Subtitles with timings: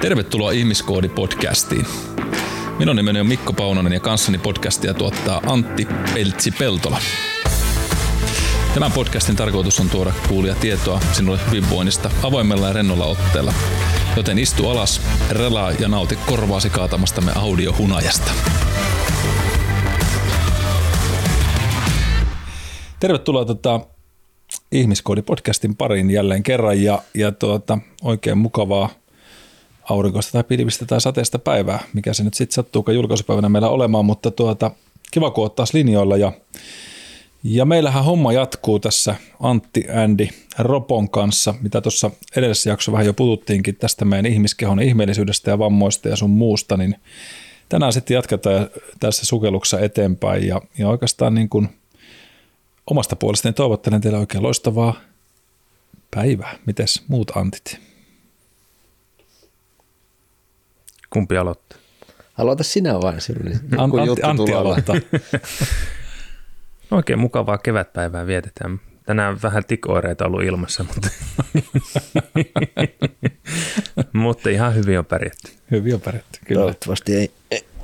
[0.00, 1.86] Tervetuloa Ihmiskoodi-podcastiin.
[2.78, 6.98] Minun nimeni on Mikko Paunonen ja kanssani podcastia tuottaa Antti Peltsi-Peltola.
[8.74, 13.54] Tämän podcastin tarkoitus on tuoda kuulia tietoa sinulle hyvinvoinnista avoimella ja rennolla otteella.
[14.16, 15.00] Joten istu alas,
[15.30, 18.30] relaa ja nauti korvaasi kaatamastamme audiohunajasta.
[23.00, 23.80] Tervetuloa tota,
[24.74, 28.99] Ihmiskoodi-podcastin pariin jälleen kerran ja, ja tuota, oikein mukavaa
[29.90, 34.30] aurinkoista tai pilvistä tai sateesta päivää, mikä se nyt sitten sattuukaan julkaisupäivänä meillä olemaan, mutta
[34.30, 34.70] tuota,
[35.10, 36.32] kiva kun taas linjoilla ja,
[37.44, 43.14] ja meillähän homma jatkuu tässä Antti Andy Ropon kanssa, mitä tuossa edellisessä jaksossa vähän jo
[43.14, 46.96] puhuttiinkin tästä meidän ihmiskehon ihmeellisyydestä ja vammoista ja sun muusta, niin
[47.68, 48.70] tänään sitten jatketaan
[49.00, 51.68] tässä sukelluksessa eteenpäin ja, ja oikeastaan niin kuin
[52.86, 54.94] omasta puolestani toivottelen teille oikein loistavaa
[56.10, 56.58] päivää.
[56.66, 57.89] Mites muut Antit?
[61.10, 61.78] Kumpi aloittaa?
[62.38, 63.18] Aloita sinä vain.
[63.76, 64.96] An, Antti, Antti aloittaa.
[66.90, 68.80] Oikein mukavaa kevätpäivää vietetään.
[69.06, 71.08] Tänään vähän tikoireita ollut ilmassa, mutta,
[74.12, 75.52] mutta ihan hyvin on pärjätty.
[75.70, 76.60] Hyvin on pärjätty, kyllä.
[76.60, 77.30] Toivottavasti ei,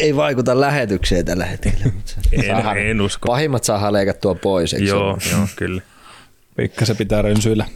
[0.00, 1.84] ei vaikuta lähetykseen tällä hetkellä.
[1.94, 3.26] Mutta en, en usko.
[3.26, 5.82] Pahimmat saadaan leikattua pois, eikö Joo, joo, kyllä.
[6.82, 7.66] se pitää rönsyillä.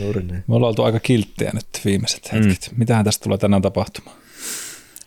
[0.00, 0.44] Juuri näin.
[0.48, 2.70] Me ollaan oltu aika kilttejä nyt viimeiset hetket.
[2.72, 2.78] Mm.
[2.78, 4.16] Mitähän tästä tulee tänään tapahtumaan?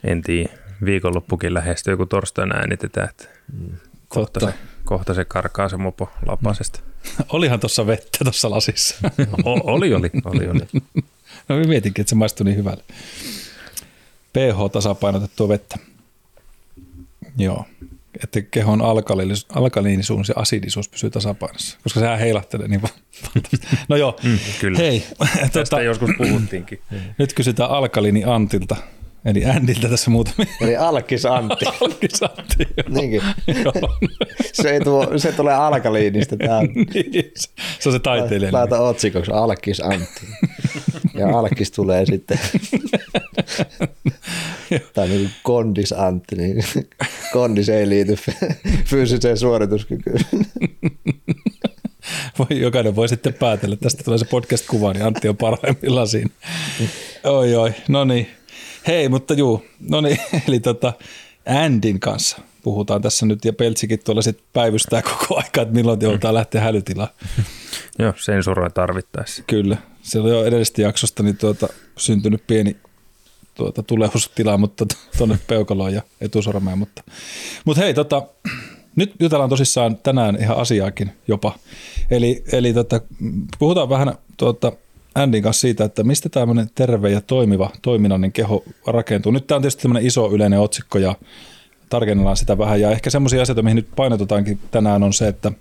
[0.07, 0.49] En tiedä.
[0.85, 3.09] Viikonloppukin lähestyy, kun torstaina äänitetään.
[3.09, 3.77] Että mm.
[4.07, 4.53] kohta, se,
[4.85, 6.79] kohta se karkaa se mopo lapasesta.
[7.29, 8.95] Olihan tuossa vettä tuossa lasissa.
[9.45, 10.61] o- oli, oli, oli, oli.
[11.49, 12.83] no mä mietinkin, että se maistui niin hyvälle.
[14.33, 15.77] pH-tasapainotettua vettä.
[17.37, 17.65] Joo.
[18.23, 18.81] Että kehon
[19.55, 22.81] alkaliinisuus ja asidisuus pysyy tasapainossa, koska sehän heilahtelee niin
[23.89, 24.77] No joo, mm, kyllä.
[24.77, 25.03] hei.
[25.41, 26.81] Tästä tota, joskus puhuttiinkin.
[27.17, 28.75] Nyt kysytään alkaliini Antilta.
[29.27, 30.53] Eli Andiltä tässä muutamia.
[30.61, 31.65] Eli Alkis Antti.
[31.81, 33.21] Alkis Antti, Niinkin.
[34.53, 36.37] se, ei tuo, se tulee alkaliinista.
[36.45, 37.31] Tämä niin,
[37.79, 38.53] se on se taiteilija.
[38.53, 40.21] Laita otsikoksi Alkis Antti.
[41.13, 42.39] Ja Alkis tulee sitten,
[44.93, 46.63] tai niin Kondis Antti, niin
[47.33, 48.15] Kondis ei liity
[48.85, 50.25] fyysiseen suorituskykyyn.
[52.39, 56.29] Voi, jokainen voi sitten päätellä, tästä tulee se podcast-kuva, niin Antti on parhaimmillaan siinä.
[57.23, 58.36] Oi, oi, no niin.
[58.87, 60.17] Hei, mutta juu, no niin,
[60.47, 60.93] eli tota,
[61.65, 66.33] Andin kanssa puhutaan tässä nyt, ja Peltsikin tuolla sitten päivystää koko aika, että milloin joudutaan
[66.33, 67.09] lähteä hälytilaan.
[67.99, 69.43] Joo, sensuroi tarvittaessa.
[69.47, 71.67] Kyllä, se oli jo edellisestä jaksosta niin tuota,
[71.97, 72.75] syntynyt pieni
[73.55, 74.85] tuota, tulehustila, mutta
[75.17, 77.03] tuonne peukaloon ja etusormeen, mutta,
[77.65, 78.23] mutta hei, tota,
[78.95, 81.59] nyt jutellaan tosissaan tänään ihan asiaakin jopa.
[82.11, 83.01] Eli, eli tota,
[83.59, 84.71] puhutaan vähän tuota,
[85.17, 89.31] Andin kanssa siitä, että mistä tämmöinen terve ja toimiva toiminnallinen keho rakentuu.
[89.31, 91.15] Nyt tämä on tietysti tämmöinen iso yleinen otsikko ja
[91.89, 92.81] tarkennellaan sitä vähän.
[92.81, 95.51] Ja ehkä semmoisia asioita, mihin nyt painotutaankin tänään on se, että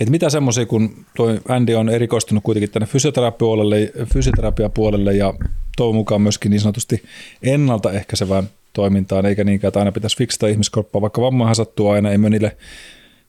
[0.00, 5.34] että mitä semmoisia, kun tuo Andy on erikoistunut kuitenkin tänne fysioterapiapuolelle, fysioterapiapuolelle ja
[5.76, 7.02] toivon mukaan myöskin niin sanotusti
[7.42, 12.56] ennaltaehkäisevään toimintaan, eikä niinkään, että aina pitäisi fiksata ihmiskroppaa, vaikka vammahan sattuu aina, ei niille,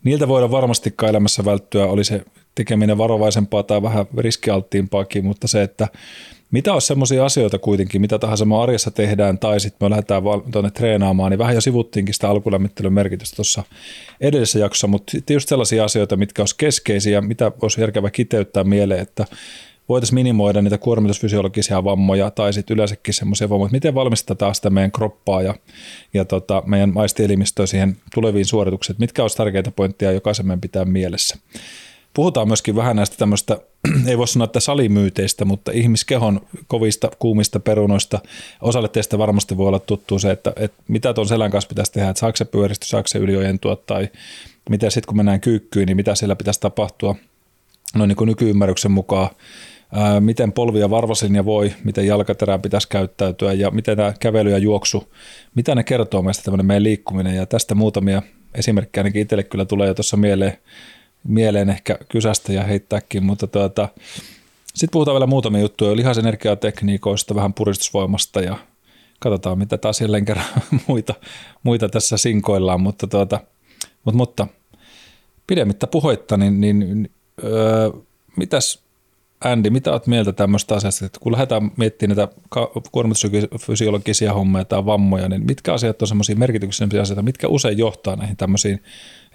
[0.04, 2.26] niiltä voida varmastikaan elämässä välttyä, oli se
[2.58, 5.88] tekeminen varovaisempaa tai vähän riskialttiimpaakin, mutta se, että
[6.52, 10.72] mitä on semmoisia asioita kuitenkin, mitä tahansa me arjessa tehdään tai sitten me lähdetään tuonne
[10.72, 13.64] treenaamaan, niin vähän jo sivuttiinkin sitä alkulämmittelyn merkitystä tuossa
[14.22, 19.02] edellisessä jaksossa, mutta sitten just sellaisia asioita, mitkä olisi keskeisiä, mitä olisi järkevä kiteyttää mieleen,
[19.02, 19.26] että
[19.90, 25.42] voitaisiin minimoida niitä kuormitusfysiologisia vammoja tai sitten yleensäkin semmoisia vammoja, miten valmistetaan sitä meidän kroppaa
[25.42, 25.56] ja,
[26.14, 31.38] ja tota, meidän maistielimistöä siihen tuleviin suorituksiin, mitkä olisi tärkeitä pointteja jokaisen meidän pitää mielessä.
[32.18, 33.60] Puhutaan myöskin vähän näistä tämmöistä,
[34.08, 38.20] ei voi sanoa, että salimyyteistä, mutta ihmiskehon kovista kuumista perunoista.
[38.62, 42.10] Osalle teistä varmasti voi olla tuttu se, että, että mitä tuon selän kanssa pitäisi tehdä,
[42.10, 44.10] että saako se pyöristy, saako se yliojentua tai
[44.70, 47.16] mitä sitten kun mennään kyykkyyn, niin mitä siellä pitäisi tapahtua.
[47.96, 49.30] Noin niin kuin nykyymmärryksen mukaan
[50.20, 55.14] miten polvi- ja varvasinja voi, miten jalkaterää pitäisi käyttäytyä ja miten tämä kävely ja juoksu,
[55.56, 57.36] mitä ne kertoo meistä tämmöinen meidän liikkuminen.
[57.36, 58.22] Ja tästä muutamia
[58.56, 60.58] esimerkkejä ainakin itselle kyllä tulee jo tuossa mieleen,
[61.24, 63.90] mieleen ehkä kysästä ja heittääkin, mutta tuota,
[64.68, 65.96] sitten puhutaan vielä muutamia juttuja.
[65.96, 68.58] Lihasenergiatekniikoista, vähän puristusvoimasta ja
[69.20, 70.46] katsotaan, mitä taas jälleen kerran
[70.88, 71.14] muita,
[71.64, 73.40] muita tässä sinkoillaan, mutta, tuota,
[74.04, 74.48] mutta, mutta
[75.48, 77.12] pidemmittä puheitta, niin, niin
[77.44, 77.90] öö,
[78.36, 78.87] mitäs
[79.42, 82.34] Andy, mitä olet mieltä tämmöistä asiasta, että kun lähdetään miettimään näitä
[82.92, 88.38] kuormitusfysiologisia hommia tai vammoja, niin mitkä asiat on semmoisia merkityksellisiä asioita, mitkä usein johtaa näihin
[88.38, 88.84] tämmöisiin,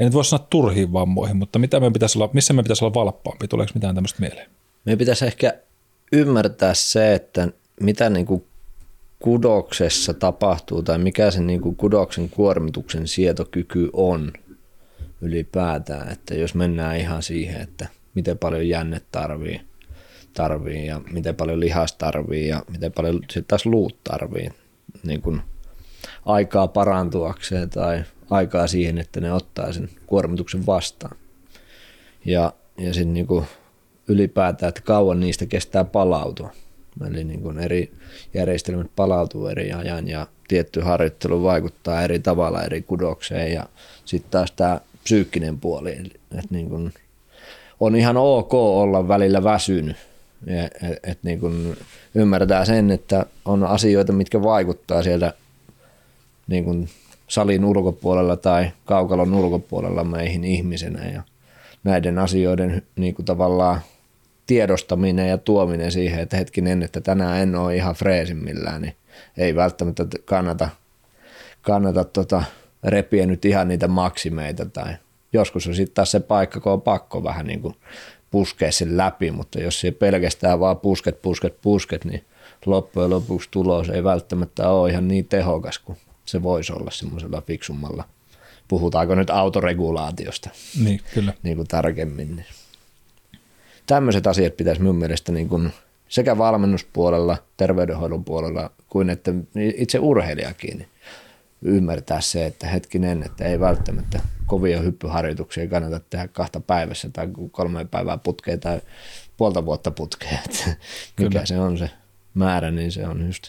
[0.00, 2.94] en nyt voi sanoa turhiin vammoihin, mutta mitä me pitäisi olla, missä me pitäisi olla
[2.94, 4.50] valppaampi, tuleeko mitään tämmöistä mieleen?
[4.84, 5.54] Me pitäisi ehkä
[6.12, 7.48] ymmärtää se, että
[7.80, 8.44] mitä niin kuin
[9.18, 14.32] kudoksessa tapahtuu tai mikä se niin kuin kudoksen kuormituksen sietokyky on
[15.20, 16.12] ylipäätään.
[16.12, 19.60] Että jos mennään ihan siihen, että miten paljon jänne tarvii,
[20.34, 24.48] tarvii ja miten paljon lihas tarvii ja miten paljon sitten taas luut tarvii
[25.02, 25.40] niin kuin
[26.26, 31.16] aikaa parantuakseen tai aikaa siihen, että ne ottaa sen kuormituksen vastaan.
[32.24, 33.26] Ja, ja sitten niin
[34.08, 36.50] ylipäätään, että kauan niistä kestää palautua.
[37.06, 37.92] Eli niin kuin eri
[38.34, 43.66] järjestelmät palautuu eri ajan ja tietty harjoittelu vaikuttaa eri tavalla eri kudokseen ja
[44.04, 46.92] sitten taas tämä psyykkinen puoli, että niin kuin
[47.80, 49.96] on ihan ok olla välillä väsynyt,
[50.46, 51.76] että et niin kuin
[52.14, 55.34] ymmärtää sen, että on asioita, mitkä vaikuttaa sieltä
[56.46, 56.88] niin kuin
[57.28, 61.22] salin ulkopuolella tai kaukalon ulkopuolella meihin ihmisenä ja
[61.84, 63.80] näiden asioiden niin kuin tavallaan
[64.46, 68.96] tiedostaminen ja tuominen siihen, että hetkinen, että tänään en ole ihan freesimmillään, niin
[69.36, 70.68] ei välttämättä kannata,
[71.62, 72.44] kannata tota,
[72.84, 74.94] repiä nyt ihan niitä maksimeita tai
[75.32, 77.74] joskus on sitten taas se paikka, kun on pakko vähän niin kuin
[78.32, 82.24] puskea sen läpi, mutta jos se pelkästään vaan pusket, pusket, pusket, niin
[82.66, 88.04] loppujen lopuksi tulos ei välttämättä ole ihan niin tehokas kuin se voisi olla semmoisella fiksummalla.
[88.68, 90.50] Puhutaanko nyt autoregulaatiosta
[90.84, 91.32] niin, kyllä.
[91.42, 92.36] Niin kuin tarkemmin.
[92.36, 92.46] Niin
[93.86, 95.72] tämmöiset asiat pitäisi mun mielestä niin kuin
[96.08, 99.34] sekä valmennuspuolella, terveydenhoidon puolella kuin että
[99.76, 100.86] itse urheilijakin
[101.62, 104.20] ymmärtää se, että hetkinen, että ei välttämättä
[104.52, 108.80] kovia hyppyharjoituksia kannata tehdä kahta päivässä tai kolme päivää putkea tai
[109.36, 110.38] puolta vuotta putkea.
[110.44, 110.76] Että
[111.20, 111.90] mikä se on se
[112.34, 113.48] määrä, niin se on just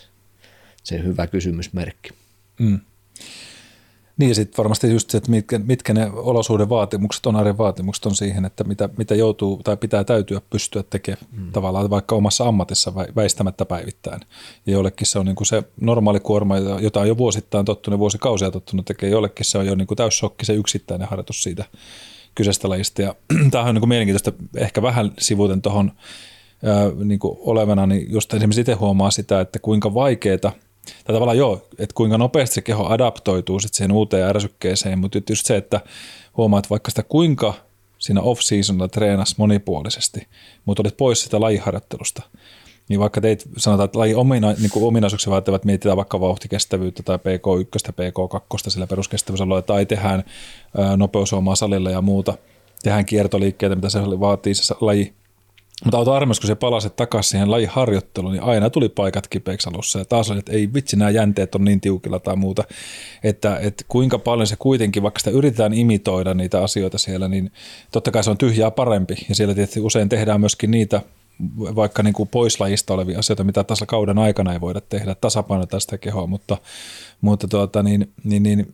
[0.84, 2.10] se hyvä kysymysmerkki.
[2.60, 2.80] Mm.
[4.18, 8.16] Niin sitten varmasti just se, että mitkä, mitkä ne olosuuden vaatimukset on, arjen vaatimukset on
[8.16, 11.52] siihen, että mitä, mitä joutuu tai pitää täytyä pystyä tekemään mm.
[11.52, 14.22] tavallaan vaikka omassa ammatissa väistämättä päivittäin.
[14.66, 18.52] Ja jollekin se on niin kuin se normaali kuorma, jota on jo vuosittain tottunut, vuosikausia
[18.52, 21.66] tottunut tekemään, jollekin se on jo niin kuin täyssokki se yksittäinen harjoitus siitä
[22.36, 23.02] kyseistä lajista.
[23.02, 23.16] Ja
[23.52, 25.92] tämähän on niin kuin mielenkiintoista, ehkä vähän sivuten tuohon
[27.04, 30.52] niin olevana, niin just esimerkiksi itse huomaa sitä, että kuinka vaikeaa–
[30.86, 35.46] tai tavallaan joo, että kuinka nopeasti se keho adaptoituu sitten siihen uuteen ärsykkeeseen, mutta just
[35.46, 35.82] se, että
[36.38, 37.54] huomaat vaikka sitä kuinka
[38.00, 40.28] siinä off-seasonilla treenas monipuolisesti,
[40.66, 42.22] mutta olet pois sitä lajiharjoittelusta,
[42.90, 47.18] niin vaikka teit, sanotaan, että laji omina, niin kuin ominaisuuksia vaativat, mietitään vaikka vauhtikestävyyttä tai
[47.18, 50.24] PK1, PK2 sillä peruskestävyysaloilla, tai tehdään
[50.98, 52.34] nopeusomaa salilla ja muuta,
[52.84, 55.14] tehdään kiertoliikkeitä, mitä se vaatii se laji,
[55.84, 60.00] mutta auto armas, kun se palasi takaisin siihen lajiharjoitteluun, niin aina tuli paikat kipeäksi alussa.
[60.00, 62.64] Ja taas oli, että ei vitsi, nämä jänteet on niin tiukilla tai muuta.
[63.24, 67.52] Että, että kuinka paljon se kuitenkin, vaikka sitä yritetään imitoida niitä asioita siellä, niin
[67.92, 69.16] totta kai se on tyhjää parempi.
[69.30, 71.02] Ja siellä tietysti usein tehdään myöskin niitä
[71.60, 75.98] vaikka niin kuin poislajista olevia asioita, mitä tässä kauden aikana ei voida tehdä, tasapainottaa sitä
[75.98, 76.58] kehoa, mutta,
[77.22, 78.74] mutta tuota, niin, niin, niin,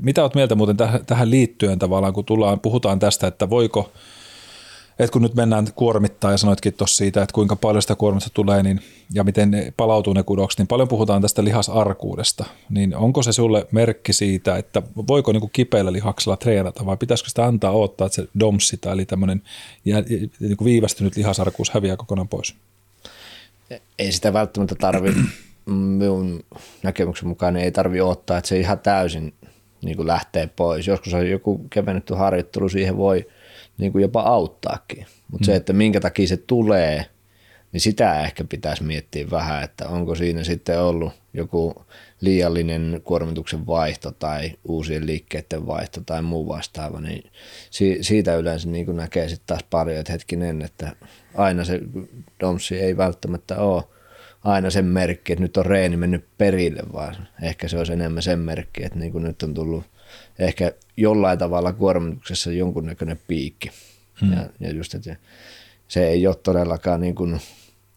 [0.00, 0.76] mitä olet mieltä muuten
[1.06, 3.90] tähän liittyen tavallaan, kun tullaan, puhutaan tästä, että voiko–
[5.04, 8.62] että kun nyt mennään kuormittaa ja sanoitkin tuossa siitä, että kuinka paljon sitä kuormitusta tulee
[8.62, 8.80] niin,
[9.12, 12.44] ja miten ne palautuu ne kudokset, niin paljon puhutaan tästä lihasarkuudesta.
[12.70, 17.44] Niin onko se sulle merkki siitä, että voiko niin kuin lihaksella treenata vai pitäisikö sitä
[17.44, 19.42] antaa odottaa, että se domsita eli tämmöinen
[20.40, 22.54] niin kuin viivästynyt lihasarkuus häviää kokonaan pois?
[23.98, 25.14] Ei sitä välttämättä tarvi,
[25.66, 26.44] minun
[26.82, 29.34] näkemyksen mukaan ei tarvi odottaa, että se ihan täysin
[29.82, 30.86] niin kuin lähtee pois.
[30.86, 33.26] Joskus on joku kevennetty harjoittelu, siihen voi–
[33.80, 35.06] niin kuin jopa auttaakin.
[35.30, 35.46] Mutta mm.
[35.46, 37.06] se, että minkä takia se tulee,
[37.72, 41.84] niin sitä ehkä pitäisi miettiä vähän, että onko siinä sitten ollut joku
[42.20, 47.30] liiallinen kuormituksen vaihto tai uusien liikkeiden vaihto tai muu vastaava, niin
[48.00, 50.96] siitä yleensä niin kuin näkee sitten taas paljon, että hetkinen, että
[51.34, 51.80] aina se
[52.40, 53.82] domsi ei välttämättä ole
[54.44, 58.38] aina sen merkki, että nyt on reeni mennyt perille, vaan ehkä se olisi enemmän sen
[58.38, 59.84] merkki, että niin kuin nyt on tullut–
[60.38, 63.70] ehkä jollain tavalla kuormituksessa jonkunnäköinen piikki.
[64.20, 64.32] Hmm.
[64.32, 65.16] Ja, ja just, että
[65.88, 67.40] se ei ole todellakaan niin kuin,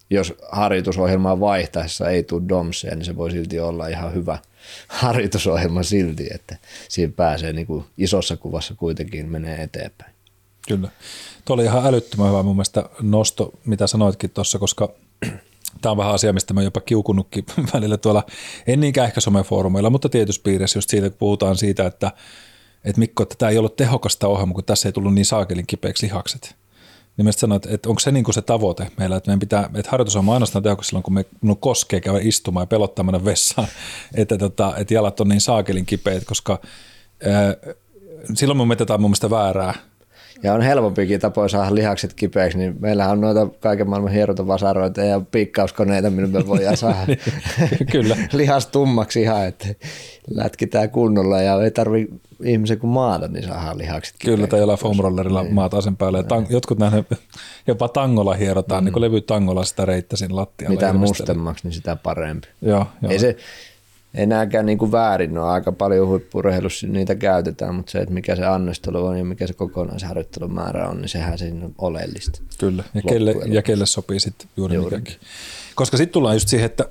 [0.10, 4.38] jos harjoitusohjelmaa vaihtaessa ei tule domseja, niin se voi silti olla ihan hyvä
[5.02, 6.58] harjoitusohjelma silti, että
[6.90, 10.14] siinä pääsee niin kuin isossa kuvassa kuitenkin menee eteenpäin.
[10.68, 10.90] Kyllä.
[11.46, 14.94] Tuo oli ihan älyttömän hyvä mun mielestä nosto, mitä sanoitkin tuossa, koska
[15.84, 18.24] Tämä on vähän asia, mistä mä jopa kiukunnutkin välillä tuolla,
[18.68, 22.12] en niinkään ehkä somefoorumeilla, mutta tietyssä piirissä just siitä, kun puhutaan siitä, että,
[22.84, 26.06] että Mikko, että tämä ei ollut tehokasta ohjelma, kun tässä ei tullut niin saakelin kipeäksi
[26.06, 26.56] lihakset.
[27.18, 29.92] Niin mä sanoin, että, onko se niin kuin se tavoite meillä, että meidän pitää, että
[29.92, 33.68] harjoitus on ainoastaan tehokas silloin, kun me minun koskee käydä istumaan ja pelottaa mennä vessaan,
[34.16, 36.60] että, tota, että jalat on niin saakelin kipeät, koska
[37.26, 37.74] ää,
[38.34, 39.74] silloin me mietitään mun mielestä väärää
[40.44, 45.22] Ja on helpompikin tapoja saada lihakset kipeäksi, niin meillä on noita kaiken maailman hierontavasaroita ja
[45.32, 47.20] piikkauskoneita, millä me voidaan saada Niin,
[47.92, 48.18] Kyllä.
[48.34, 49.68] lihas tummaksi ihan, että
[50.30, 52.08] lätkitään kunnolla ja ei tarvi
[52.44, 54.52] ihmisen kuin maata, niin saadaan lihakset Kyllä, kipeäksi.
[54.52, 55.54] tai jollain foam rollerilla Niin.
[55.54, 56.18] maataan sen päälle.
[56.18, 57.06] Ja tang, jotkut nähneet,
[57.68, 58.86] jopa tangolla hierotaan, mm.
[58.86, 60.76] niin kuin levytangolla sitä reittä siinä lattialla.
[60.76, 62.48] Mitä mustemmaksi, niin sitä parempi.
[62.62, 63.12] Joo, joo.
[63.12, 63.36] Ei se
[64.14, 68.46] enääkään niin kuin väärin, no aika paljon huippurheilussa niitä käytetään, mutta se, että mikä se
[68.46, 72.42] annostelu on ja mikä se kokonaisharjoittelun määrä on, niin sehän siinä on oleellista.
[72.60, 74.98] Kyllä, ja kelle, ja kelle sopii sitten juuri, juuri.
[74.98, 75.20] Mikäkin.
[75.76, 76.86] Koska sitten tullaan just siihen, että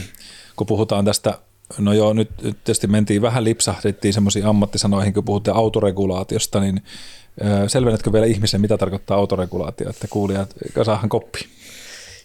[0.56, 1.38] kun puhutaan tästä,
[1.78, 6.82] no joo, nyt nyt tietysti mentiin vähän lipsahdettiin semmoisiin ammattisanoihin, kun puhutaan autoregulaatiosta, niin
[7.44, 11.38] ö, selvennetkö vielä ihmisen, mitä tarkoittaa autoregulaatio, että kuulijat saahan koppi.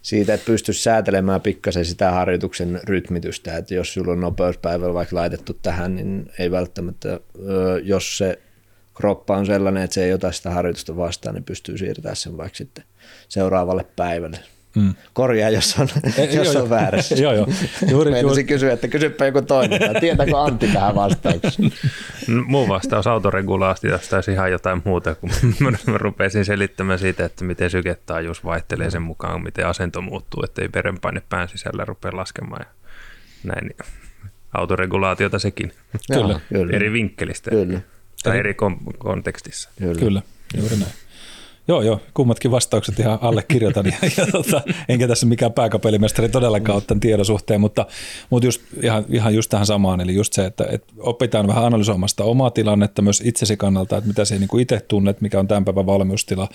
[0.01, 5.53] Siitä, että pystyisi säätelemään pikkasen sitä harjoituksen rytmitystä, että jos sulla on nopeuspäivällä vaikka laitettu
[5.53, 7.19] tähän, niin ei välttämättä,
[7.83, 8.39] jos se
[8.93, 12.57] kroppa on sellainen, että se ei ota sitä harjoitusta vastaan, niin pystyy siirtämään sen vaikka
[12.57, 12.83] sitten
[13.29, 14.39] seuraavalle päivälle.
[14.75, 14.93] Mm.
[15.13, 15.87] Korjaa, jos on,
[16.17, 17.15] Eh, jos joo, on väärässä.
[17.23, 17.47] joo, joo.
[17.89, 19.79] Juuri- juuri- kysyä, että kysypä joku toinen.
[19.79, 21.71] Tai Tietääkö Antti tähän vastauksen?
[22.47, 25.29] Mun vastaus autoregulaatiosta olisi ihan jotain muuta, kun
[25.87, 31.21] mä rupesin selittämään siitä, että miten syketaajuus vaihtelee sen mukaan, miten asento muuttuu, ettei verenpaine
[31.29, 32.73] pään sisällä rupea laskemaan ja
[33.43, 33.67] näin.
[33.67, 33.77] Niin
[34.53, 35.71] autoregulaatiota sekin,
[36.13, 36.39] Kyllä.
[36.49, 36.75] Kyllä.
[36.75, 37.81] eri vinkkelistä Kyllä.
[38.23, 39.69] tai eri kom- kontekstissa.
[39.79, 39.99] Kyllä.
[39.99, 40.21] Kyllä,
[40.57, 40.91] juuri näin.
[41.67, 43.85] Joo, joo, kummatkin vastaukset ihan allekirjoitan.
[43.85, 47.85] ja, ja tota, enkä tässä mikään pääkapelimestari todellakaan ole tämän tiedon suhteen, mutta,
[48.29, 52.09] mutta just, ihan, ihan just tähän samaan, eli just se, että, että opitaan vähän analysoimaan
[52.09, 55.65] sitä omaa tilannetta myös itsesi kannalta, että mitä se niin itse tunnet, mikä on tämän
[55.65, 56.47] päivän valmiustila.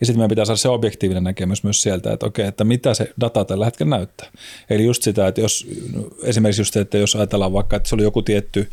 [0.00, 3.12] Ja sitten meidän pitää saada se objektiivinen näkemys myös sieltä, että okei, että mitä se
[3.20, 4.30] data tällä hetkellä näyttää.
[4.70, 8.02] Eli just sitä, että jos no, esimerkiksi just että jos ajatellaan vaikka, että se oli
[8.02, 8.70] joku tietty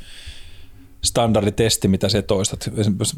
[1.05, 2.69] standarditesti, mitä se toistat.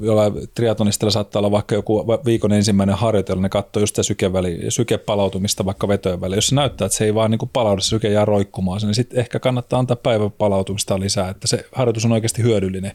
[0.01, 5.65] Jollain triatonistilla saattaa olla vaikka joku viikon ensimmäinen harjoitelu, ne katsoo just sitä sykeväli, sykepalautumista
[5.65, 6.38] vaikka vetojen välillä.
[6.38, 8.96] Jos se näyttää, että se ei vaan niin kuin palaudu, se syke jää roikkumaan, niin
[8.96, 12.91] sitten ehkä kannattaa antaa päivän palautumista lisää, että se harjoitus on oikeasti hyödyllinen,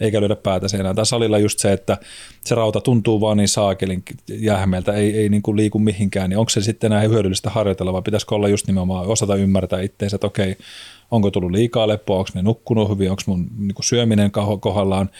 [0.00, 0.96] eikä lyödä päätä seinään.
[0.96, 1.98] Tai salilla just se, että
[2.44, 6.50] se rauta tuntuu vaan niin saakelin jähmeeltä, ei, ei niin kuin liiku mihinkään, niin onko
[6.50, 10.56] se sitten enää hyödyllistä harjoitella vai pitäisikö olla just nimenomaan osata ymmärtää itseensä, että okei,
[11.10, 15.10] onko tullut liikaa lepoa, onko ne nukkunut hyvin, onko mun niin syöminen kohdallaan,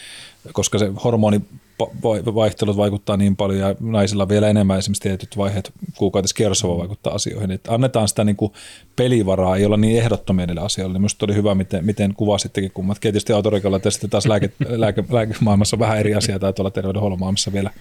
[0.53, 6.77] koska se hormonivaihtelut vaikuttaa niin paljon ja naisilla vielä enemmän esimerkiksi tietyt vaiheet kuukautiskierrossa voi
[6.77, 7.51] vaikuttaa asioihin.
[7.51, 8.53] Että annetaan sitä niin kuin
[8.95, 10.99] pelivaraa, ei olla niin ehdottomia niille asioille.
[10.99, 12.97] Minusta oli hyvä, miten, miten kuvasittekin kummat.
[13.01, 17.53] Tietysti autorikolla tietysti taas lääke, lääke, lääkemaailmassa on vähän eri asia tai tuolla terveydenhuollon maailmassa
[17.53, 17.71] vielä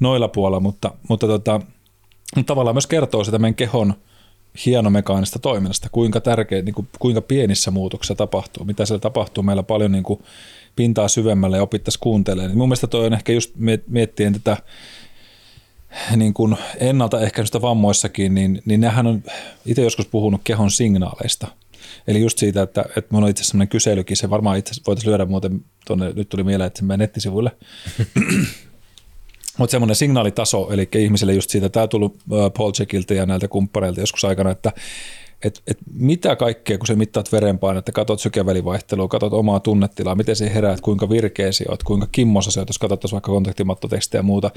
[0.00, 1.60] noilla puolella, mutta, mutta, tota,
[2.36, 3.94] mutta tavallaan myös kertoo sitä meidän kehon
[4.66, 9.92] hienomekaanista toiminnasta, kuinka tärkeä, niin kuin, kuinka pienissä muutoksissa tapahtuu, mitä siellä tapahtuu meillä paljon
[9.92, 10.22] niin kuin
[10.76, 12.50] pintaa syvemmälle ja opittaisiin kuuntelemaan.
[12.50, 13.52] Niin mun mielestä toi on ehkä just
[13.88, 14.56] miettien tätä
[16.16, 19.22] niin kuin ennaltaehkäisystä vammoissakin, niin, niin nehän on
[19.66, 21.46] itse joskus puhunut kehon signaaleista.
[22.06, 25.24] Eli just siitä, että, että minulla on itse asiassa kyselykin, se varmaan itse voitaisiin lyödä
[25.24, 27.50] muuten tuonne, nyt tuli mieleen, että se nettisivuille.
[29.58, 32.16] Mutta semmoinen signaalitaso, eli ihmisille just siitä, tämä tullut
[32.56, 34.72] Paul Checkiltä ja näiltä kumppaneilta joskus aikana, että
[35.44, 40.54] et, et mitä kaikkea, kun sä mittaat verenpainetta, katsot sykevälivaihtelua, katsot omaa tunnetilaa, miten se
[40.54, 44.50] heräät, kuinka virkeäsi oot, kuinka kimmossa sä oot, jos katsottaisiin vaikka kontaktimattotekstejä ja muuta.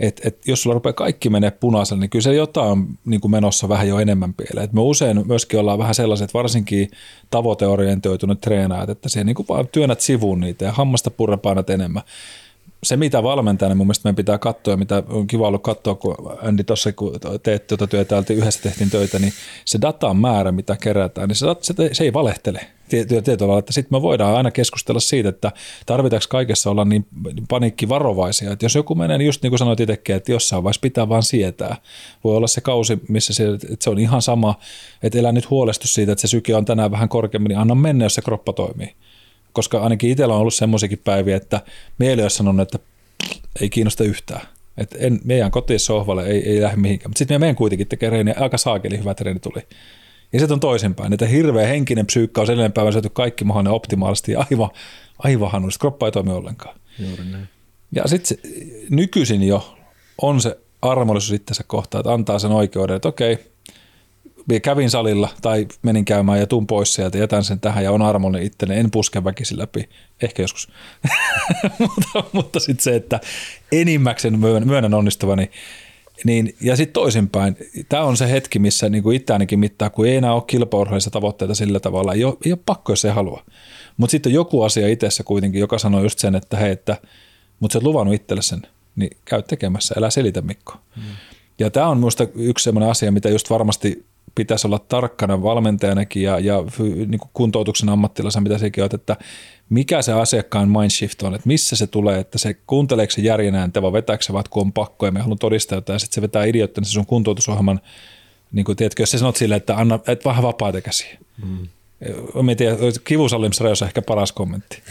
[0.00, 3.30] Et, et jos sulla rupeaa kaikki menee punaiselle, niin kyllä se jotain on niin kuin
[3.30, 4.64] menossa vähän jo enemmän pieleen.
[4.64, 6.90] Et me usein myöskin ollaan vähän sellaiset, varsinkin
[7.30, 12.02] tavoiteorientoituneet treenaajat, että siihen niin vaan työnnät sivuun niitä ja hammasta purrepainat enemmän
[12.82, 16.16] se, mitä valmentaa, niin mun mielestä meidän pitää katsoa, mitä on kiva ollut katsoa, kun
[16.42, 17.12] Andy tuossa, kun
[17.42, 19.32] teet tuota työtä, yhdessä tehtiin töitä, niin
[19.64, 24.02] se datan määrä, mitä kerätään, niin se, se, se ei valehtele tietyllä että sitten me
[24.02, 25.52] voidaan aina keskustella siitä, että
[25.86, 27.06] tarvitaanko kaikessa olla niin
[27.48, 31.08] paniikkivarovaisia, että jos joku menee, niin just niin kuin sanoit itsekin, että jossain vaiheessa pitää
[31.08, 31.76] vaan sietää.
[32.24, 34.54] Voi olla se kausi, missä se, että se on ihan sama,
[35.02, 38.04] että elää nyt huolestu siitä, että se syke on tänään vähän korkeammin, niin anna mennä,
[38.04, 38.94] jos se kroppa toimii
[39.52, 41.60] koska ainakin itsellä on ollut semmoisiakin päiviä, että
[41.98, 42.78] mieli olisi sanonut, että
[43.60, 44.40] ei kiinnosta yhtään.
[44.78, 47.10] Että en, meidän kotiin sohvalle ei, ei lähde mihinkään.
[47.10, 49.62] Mutta sitten me meidän kuitenkin tekee reeniä, aika saakeli hyvä treeni tuli.
[50.32, 54.32] Ja sitten on toisinpäin, että hirveä henkinen psyykka on edellinen päivän syöty kaikki mahdollinen optimaalisesti
[54.32, 54.70] ja aivan,
[55.18, 55.80] aivan hannullisesti.
[55.80, 56.76] Kroppa ei toimi ollenkaan.
[56.98, 57.48] Juuri näin.
[57.94, 58.38] Ja sitten
[58.90, 59.76] nykyisin jo
[60.22, 63.38] on se armollisuus itsensä kohtaan, että antaa sen oikeuden, että okei,
[64.62, 68.46] kävin salilla tai menin käymään ja tuun pois sieltä, jätän sen tähän ja on armollinen
[68.46, 69.88] itselleni, en puske väkisin läpi,
[70.22, 70.68] ehkä joskus.
[71.78, 73.20] mutta mutta sitten se, että
[73.72, 75.50] enimmäkseen myönnän onnistuvani,
[76.24, 77.56] niin, ja sitten toisinpäin,
[77.88, 81.10] tämä on se hetki, missä niin kuin itse ainakin mittaa, kun ei enää ole kilpaurheilissa
[81.10, 83.42] tavoitteita sillä tavalla, ei ole, ei ole pakko, jos ei halua.
[83.96, 86.96] Mutta sitten joku asia itsessä kuitenkin, joka sanoo just sen, että hei, että,
[87.60, 88.62] mutta sä oot luvannut itselle sen,
[88.96, 90.72] niin käy tekemässä, älä selitä Mikko.
[90.96, 91.02] Mm.
[91.58, 96.38] Ja tämä on minusta yksi sellainen asia, mitä just varmasti pitäisi olla tarkkana valmentajanakin ja,
[96.38, 99.16] ja niin kuin kuntoutuksen ammattilaisen, mitä sekin on, että
[99.68, 103.92] mikä se asiakkaan mindshift on, että missä se tulee, että se kuunteleeko se järjenääntä vai
[103.92, 106.44] vetääkö se vaan, kun on pakko ja me haluan todistaa jotain, ja sitten se vetää
[106.44, 107.80] idioottina se sun kuntoutusohjelman,
[108.52, 111.18] niin kuin, tiedätkö, jos sä sanot silleen, että anna, et vähän vapaata käsiä.
[111.44, 111.68] Mm.
[112.42, 114.82] Mä tiedän, kivusallimisrajoissa ehkä paras kommentti.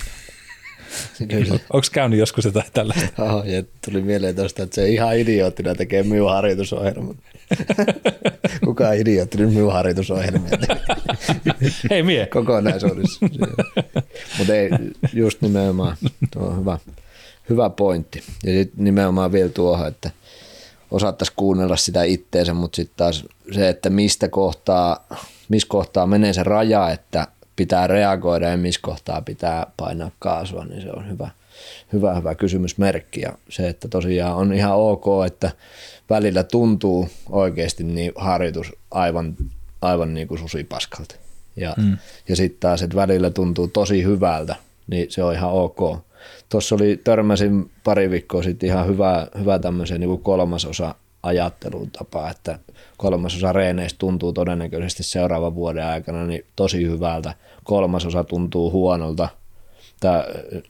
[1.74, 3.08] Onko käynyt joskus jotain tällaista?
[3.32, 7.16] Oh, ja tuli mieleen tuosta, että se ihan idioottina tekee minun harjoitusohjelman.
[8.66, 10.58] Kuka idiootti nyt minun harjoitusohjelmia
[11.90, 12.26] Hei mie.
[12.26, 13.26] Kokonaisuudessa.
[14.38, 14.70] Mutta ei,
[15.14, 15.98] just nimenomaan,
[16.32, 16.78] tuo on hyvä,
[17.50, 18.24] hyvä pointti.
[18.44, 20.12] Ja sitten nimenomaan vielä tuohon, että
[20.92, 25.08] osattaisiin kuunnella sitä itteensä, mutta sitten taas se, että mistä kohtaa,
[25.50, 30.82] missä kohtaa menee se raja, että pitää reagoida ja missä kohtaa pitää painaa kaasua, niin
[30.82, 31.30] se on hyvä,
[31.94, 33.22] hyvä, hyvä kysymysmerkki.
[33.22, 35.52] Ja se, että tosiaan on ihan ok, että
[36.10, 39.36] välillä tuntuu oikeasti niin harjoitus aivan,
[39.82, 41.16] aivan niin kuin susipaskalta.
[41.56, 41.98] Ja, mm.
[42.28, 44.56] ja sitten taas, että välillä tuntuu tosi hyvältä,
[44.88, 46.06] niin se on ihan ok.
[46.50, 52.60] Tuossa oli, törmäsin pari viikkoa sitten ihan hyvä, hyvä tämmöisen niin kolmasosa ajattelun tapa, että
[52.98, 59.30] kolmasosa reeneistä tuntuu todennäköisesti seuraavan vuoden aikana niin tosi hyvältä, kolmasosa tuntuu huonolta,
[60.00, 60.24] tai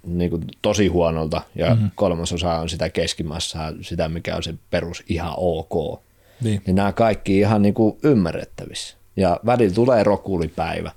[0.04, 1.92] niin kuin tosi huonolta, ja mm-hmm.
[1.96, 6.02] kolmasosa on sitä keskimassaa, sitä mikä on se perus ihan ok.
[6.42, 8.96] Niin, niin nämä kaikki ihan niin kuin ymmärrettävissä.
[9.16, 10.92] Ja välillä tulee rokulipäivä.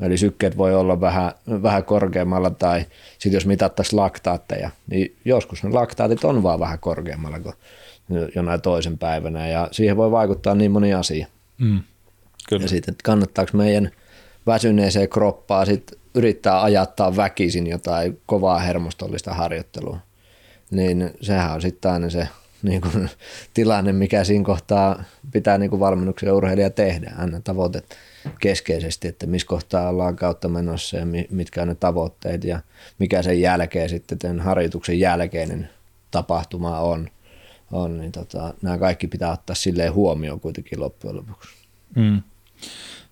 [0.00, 1.32] Eli sykkeet voi olla vähän,
[1.62, 2.84] vähän korkeammalla tai
[3.18, 7.54] sitten jos mitattaisiin laktaatteja, niin joskus ne laktaatit on vaan vähän korkeammalla kuin
[8.34, 11.26] jonain toisen päivänä ja siihen voi vaikuttaa niin moni asia.
[11.58, 11.80] Mm,
[12.48, 12.64] kyllä.
[12.64, 13.90] Ja sitten, että kannattaako meidän
[14.46, 19.98] väsyneeseen kroppaa sit yrittää ajattaa väkisin jotain kovaa hermostollista harjoittelua,
[20.70, 22.28] niin sehän on sitten aina se
[22.62, 23.10] niin kuin,
[23.54, 27.12] tilanne, mikä siinä kohtaa pitää niin kuin valmennuksen ja urheilija tehdä.
[27.18, 27.82] Aina tavoite
[28.40, 32.60] keskeisesti, että missä kohtaa ollaan kautta menossa ja mitkä on ne tavoitteet ja
[32.98, 35.68] mikä sen jälkeen sitten tämän harjoituksen jälkeinen
[36.10, 37.08] tapahtuma on–
[37.72, 41.48] on, niin tota, nämä kaikki pitää ottaa silleen huomioon kuitenkin loppujen lopuksi.
[41.96, 42.22] Mm.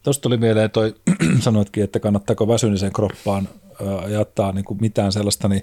[0.03, 0.95] Tuosta tuli mieleen, toi
[1.41, 3.49] sanoitkin, että kannattaako väsyneeseen kroppaan
[4.09, 5.63] jättää niin kuin mitään sellaista, niin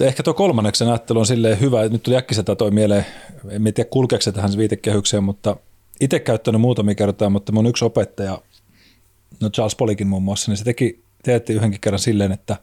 [0.00, 3.06] ehkä tuo kolmanneksen ajattelu on silleen hyvä, nyt tuli äkkiseltä toi mieleen,
[3.50, 5.56] en tiedä kulkeeko se tähän viitekehykseen, mutta
[6.00, 8.42] itse käyttänyt muutamia kertaa, mutta mun yksi opettaja,
[9.40, 12.56] no Charles Polikin muun muassa, niin se teki, teetti yhdenkin kerran silleen, että,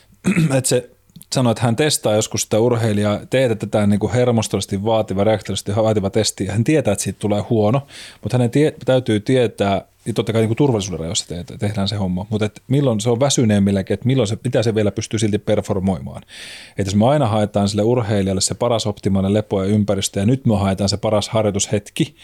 [0.56, 0.90] että se
[1.36, 6.44] sanoi, että hän testaa joskus sitä urheilijaa, teetetään niin kuin hermostollisesti vaativa, reaktorisesti vaativa testi,
[6.44, 7.86] ja hän tietää, että siitä tulee huono,
[8.22, 12.26] mutta hänen tie, täytyy tietää, ja totta kai niin turvallisuuden rajoissa te, tehdään se homma,
[12.30, 16.22] mutta että milloin se on väsyneemmilläkin, että milloin se, mitä se vielä pystyy silti performoimaan.
[16.70, 20.46] Että jos me aina haetaan sille urheilijalle se paras optimaalinen lepo ja ympäristö, ja nyt
[20.46, 22.16] me haetaan se paras harjoitushetki,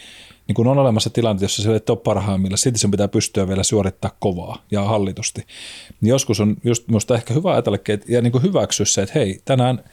[0.47, 3.63] niin kun on olemassa tilanteet, jossa se ei ole parhaimmilla, silti sen pitää pystyä vielä
[3.63, 5.45] suorittaa kovaa ja hallitusti.
[6.01, 7.77] Niin joskus on just minusta ehkä hyvä ajatella
[8.07, 9.83] ja niin kuin hyväksyä se, että hei, tänään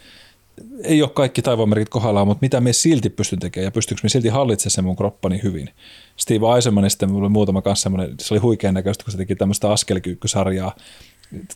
[0.85, 4.29] ei ole kaikki taivaanmerkit kohdallaan, mutta mitä me silti pystyn tekemään ja pystynkö me silti
[4.29, 5.71] hallitsemaan sen mun kroppani hyvin.
[6.17, 9.71] Steve Eisenman, sitten oli muutama kanssa semmoinen, se oli huikean näköistä, kun se teki tämmöistä
[9.71, 10.75] askelkyykkysarjaa,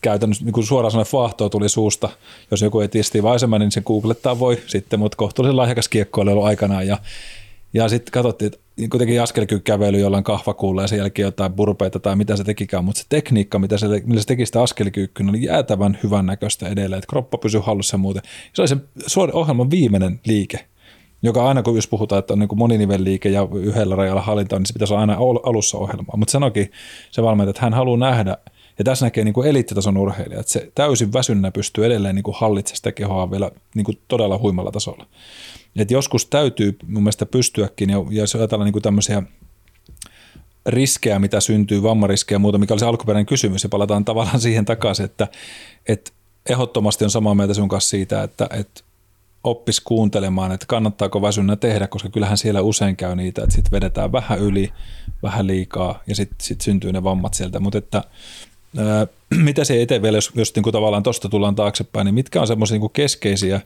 [0.01, 2.09] käytännössä niin kuin suoraan sanoen fahtoa tuli suusta.
[2.51, 6.87] Jos joku tiedä Steve Eisenman, niin sen googlettaa voi sitten, mutta kohtuullisen lahjakas kiekkoilu aikanaan
[6.87, 6.97] ja
[7.73, 12.35] ja sitten katsottiin, että kuitenkin askelkyykkävely jollain kahvakuulla ja sen jälkeen jotain burpeita tai mitä
[12.35, 16.25] se tekikään, mutta se tekniikka, mitä se, millä se teki sitä askelkyykkyä, oli jäätävän hyvän
[16.25, 18.21] näköistä edelleen, että kroppa pysyy hallussa muuten.
[18.53, 18.77] Se oli se
[19.33, 20.65] ohjelman viimeinen liike,
[21.23, 24.73] joka aina kun jos puhutaan, että on niin moninivelliike ja yhdellä rajalla hallinta, niin se
[24.73, 26.17] pitäisi olla aina alussa ohjelmaa.
[26.17, 26.71] Mutta sanoikin
[27.11, 28.37] se valmentaja, että hän haluaa nähdä,
[28.77, 32.35] ja tässä näkee niin kuin eliittitason urheilija, että se täysin väsynnä pystyy edelleen niin kuin
[32.39, 35.05] hallitsemaan sitä kehoa vielä niin kuin todella huimalla tasolla.
[35.75, 39.23] Et joskus täytyy mun mielestä pystyäkin, ja, jos ajatellaan niin tämmöisiä
[40.65, 44.65] riskejä, mitä syntyy, vammariskejä ja muuta, mikä oli se alkuperäinen kysymys, ja palataan tavallaan siihen
[44.65, 45.27] takaisin, että,
[45.87, 46.11] että
[46.49, 48.81] ehdottomasti on samaa mieltä sun kanssa siitä, että, että
[49.43, 54.11] oppis kuuntelemaan, että kannattaako väsynnä tehdä, koska kyllähän siellä usein käy niitä, että sitten vedetään
[54.11, 54.73] vähän yli,
[55.23, 57.59] vähän liikaa ja sitten sit syntyy ne vammat sieltä.
[57.59, 58.03] Mutta että
[59.43, 62.47] mitä se eteen vielä, jos, jos niin kuin tavallaan tuosta tullaan taaksepäin, niin mitkä on
[62.47, 63.61] semmoisia niin keskeisiä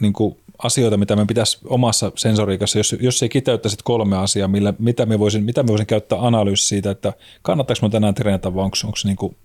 [0.00, 4.74] niin kuin asioita, mitä me pitäisi omassa sensoriikassa, jos, jos ei kiteyttäisi kolme asiaa, millä,
[4.78, 8.64] mitä, me voisin, mitä me voisin käyttää analyysi siitä, että kannattaako me tänään treenata vai
[8.64, 9.36] onko, onko niin kuin,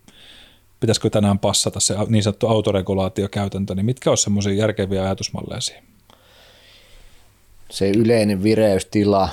[0.79, 5.83] pitäisikö tänään passata se niin sanottu autoregulaatiokäytäntö, niin mitkä olisi semmoisia järkeviä ajatusmalleja siihen?
[7.69, 9.29] Se yleinen vireystila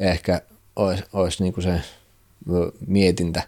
[0.00, 0.42] ehkä
[0.76, 1.80] olisi, olisi niin kuin se
[2.86, 3.42] mietintä,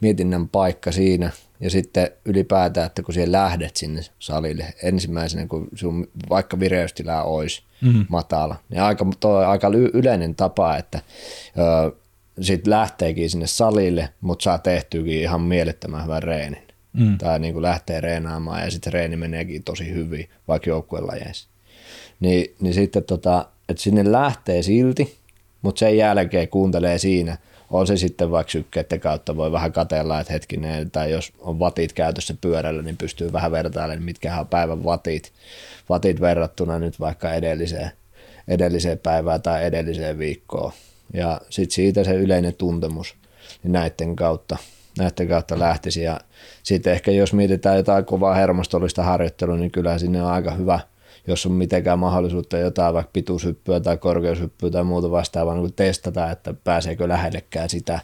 [0.00, 1.30] mietinnän paikka siinä.
[1.60, 7.62] Ja sitten ylipäätään, että kun siellä lähdet sinne salille ensimmäisenä, kun sun vaikka vireystila olisi
[7.80, 8.06] mm.
[8.08, 11.00] matala, niin aika, toi aika yleinen tapa, että
[11.58, 11.92] ö,
[12.40, 16.62] sit lähteekin sinne salille, mutta saa tehtyykin ihan mielettömän hyvän reenin.
[16.92, 17.18] Mm.
[17.18, 21.48] Tai niin kuin lähtee reenaamaan ja sitten reeni meneekin tosi hyvin, vaikka joukkuelajeissa.
[22.20, 25.18] Niin, niin sitten tota, että sinne lähtee silti,
[25.62, 27.38] mutta sen jälkeen kuuntelee siinä,
[27.74, 31.92] on se sitten vaikka sykkeiden kautta, voi vähän katella, että hetkinen, tai jos on vatit
[31.92, 35.32] käytössä pyörällä, niin pystyy vähän vertailemaan, mitkä on päivän vatit,
[35.88, 37.90] vatit verrattuna nyt vaikka edelliseen,
[38.48, 40.72] edelliseen päivään tai edelliseen viikkoon.
[41.12, 43.14] Ja sitten siitä se yleinen tuntemus
[43.62, 44.56] niin näiden kautta,
[44.98, 46.02] näiden kautta lähtisi.
[46.02, 46.20] Ja
[46.62, 50.80] sitten ehkä jos mietitään jotain kovaa hermostollista harjoittelua, niin kyllä sinne on aika hyvä–
[51.26, 56.54] jos on mitenkään mahdollisuutta jotain vaikka pituushyppyä tai korkeushyppyä tai muuta vastaavaa niin testata, että
[56.64, 58.00] pääseekö lähellekään sitä,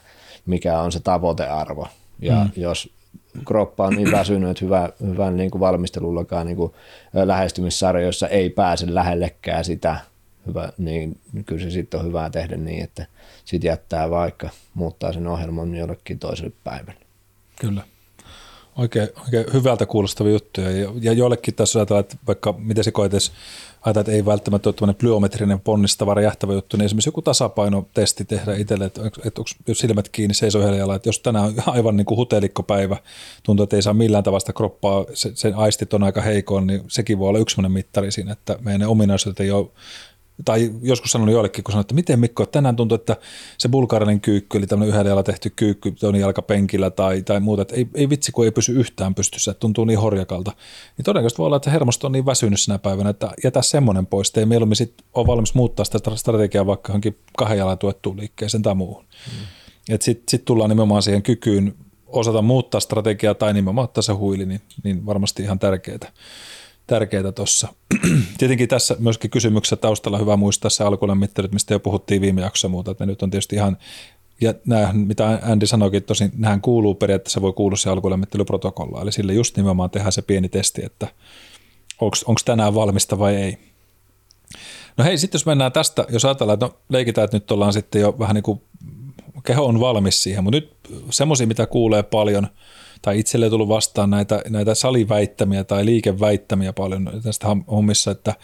[0.47, 1.89] mikä on se tavoitearvo.
[2.21, 2.51] Ja mm.
[2.57, 2.93] jos
[3.45, 6.73] kroppa on niin väsynyt, että hyvä, hyvän niin kuin valmistelullakaan niin kuin
[7.13, 9.97] lähestymissarjoissa ei pääse lähellekään sitä,
[10.47, 13.07] hyvä, niin kyllä se sitten on hyvä tehdä niin, että
[13.45, 17.01] sitten jättää vaikka muuttaa sen ohjelman jollekin toiselle päivälle.
[17.61, 17.83] Kyllä.
[18.77, 20.71] Oikein, oikein hyvältä kuulostavia juttuja.
[20.71, 23.33] Ja, ja joillekin tässä ajatellaan, että vaikka miten se koetes
[23.83, 28.55] ajatellaan, että ei välttämättä ole tämmöinen plyometrinen ponnistava räjähtävä juttu, niin esimerkiksi joku tasapainotesti tehdä
[28.55, 30.63] itselle, että, että onko jos silmät kiinni seisoo
[30.95, 32.97] että jos tänään on aivan niin kuin hutelikkopäivä,
[33.43, 37.19] tuntuu, että ei saa millään tavasta kroppaa, se, sen aistit on aika heikoon, niin sekin
[37.19, 39.67] voi olla yksi mittari siinä, että meidän ominaisuudet ei ole
[40.45, 43.17] tai joskus sanonut joillekin, kun sanoin, että miten Mikko, tänään tuntuu, että
[43.59, 47.75] se bulgaarinen kyykky, eli tämmöinen yhdellä jalalla tehty kyykky toinen jalkapenkillä tai, tai muuta, että
[47.75, 50.53] ei, ei vitsi, kun ei pysy yhtään pystyssä, että tuntuu niin horjakalta.
[50.97, 54.29] Niin todennäköisesti voi olla, että hermosto on niin väsynyt sinä päivänä, että jätä semmoinen pois,
[54.29, 58.63] että ei mieluummin sit ole valmis muuttaa sitä strategiaa vaikka johonkin kahden jalan tuettuun liikkeeseen
[58.63, 59.05] tai muuhun.
[59.05, 59.99] Mm.
[60.01, 61.75] Sitten sit tullaan nimenomaan siihen kykyyn
[62.07, 66.13] osata muuttaa strategiaa tai nimenomaan ottaa se huili, niin, niin varmasti ihan tärkeää
[66.91, 67.69] tärkeää tuossa.
[68.39, 72.91] Tietenkin tässä myöskin kysymyksessä taustalla hyvä muistaa se alkulämmittelyt, mistä jo puhuttiin viime jaksossa muuta,
[72.91, 73.79] että nyt on tietysti ihan,
[74.41, 79.35] ja nämä, mitä Andy sanoikin, tosin nähän kuuluu periaatteessa, voi kuulua se alkulämmittelyprotokolla, eli sille
[79.35, 81.09] just nimenomaan tehdään se pieni testi, että
[82.01, 83.59] onko tänään valmista vai ei.
[84.97, 88.01] No hei, sitten jos mennään tästä, jos ajatellaan, että no, leikitään, että nyt ollaan sitten
[88.01, 88.61] jo vähän niin kuin,
[89.45, 90.73] keho on valmis siihen, mutta nyt
[91.11, 92.49] semmoisia, mitä kuulee paljon–
[93.03, 98.35] tai itselle tullut vastaan näitä, näitä saliväittämiä tai liikeväittämiä paljon tästä hommissa, että,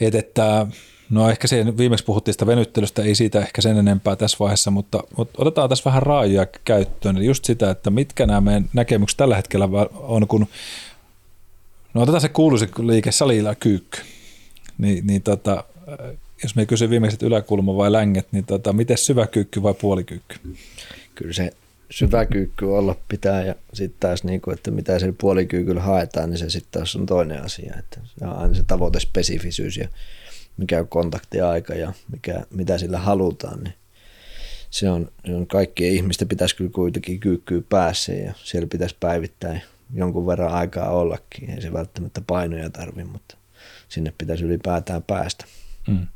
[0.00, 0.66] että, että
[1.10, 5.02] no ehkä siihen viimeksi puhuttiin sitä venyttelystä, ei siitä ehkä sen enempää tässä vaiheessa, mutta,
[5.16, 9.36] mutta otetaan tässä vähän raajoja käyttöön, eli just sitä, että mitkä nämä meidän näkemykset tällä
[9.36, 10.46] hetkellä on, kun
[11.94, 13.98] no otetaan se kuuluisi liike salilla kyykky,
[14.78, 15.64] niin, niin tota,
[16.42, 20.36] jos me kysyn viimeiset yläkulma vai länget, niin tota, miten syväkyykky vai puolikyykky?
[21.14, 21.52] Kyllä se
[21.92, 26.50] syväkyykky olla pitää ja sitten taas, niin kuin, että mitä se puolikyykyllä haetaan, niin se
[26.50, 27.74] sitten taas on toinen asia.
[27.78, 29.88] Että se on aina se tavoitespesifisyys ja
[30.56, 33.74] mikä on kontaktiaika ja mikä, mitä sillä halutaan, niin
[34.70, 39.62] se on, se on kaikkien ihmisten pitäisi kyllä kuitenkin kyykkyä päässä ja siellä pitäisi päivittäin
[39.94, 41.50] jonkun verran aikaa ollakin.
[41.50, 43.36] Ei se välttämättä painoja tarvi, mutta
[43.88, 45.44] sinne pitäisi ylipäätään päästä.
[45.88, 46.06] Mm.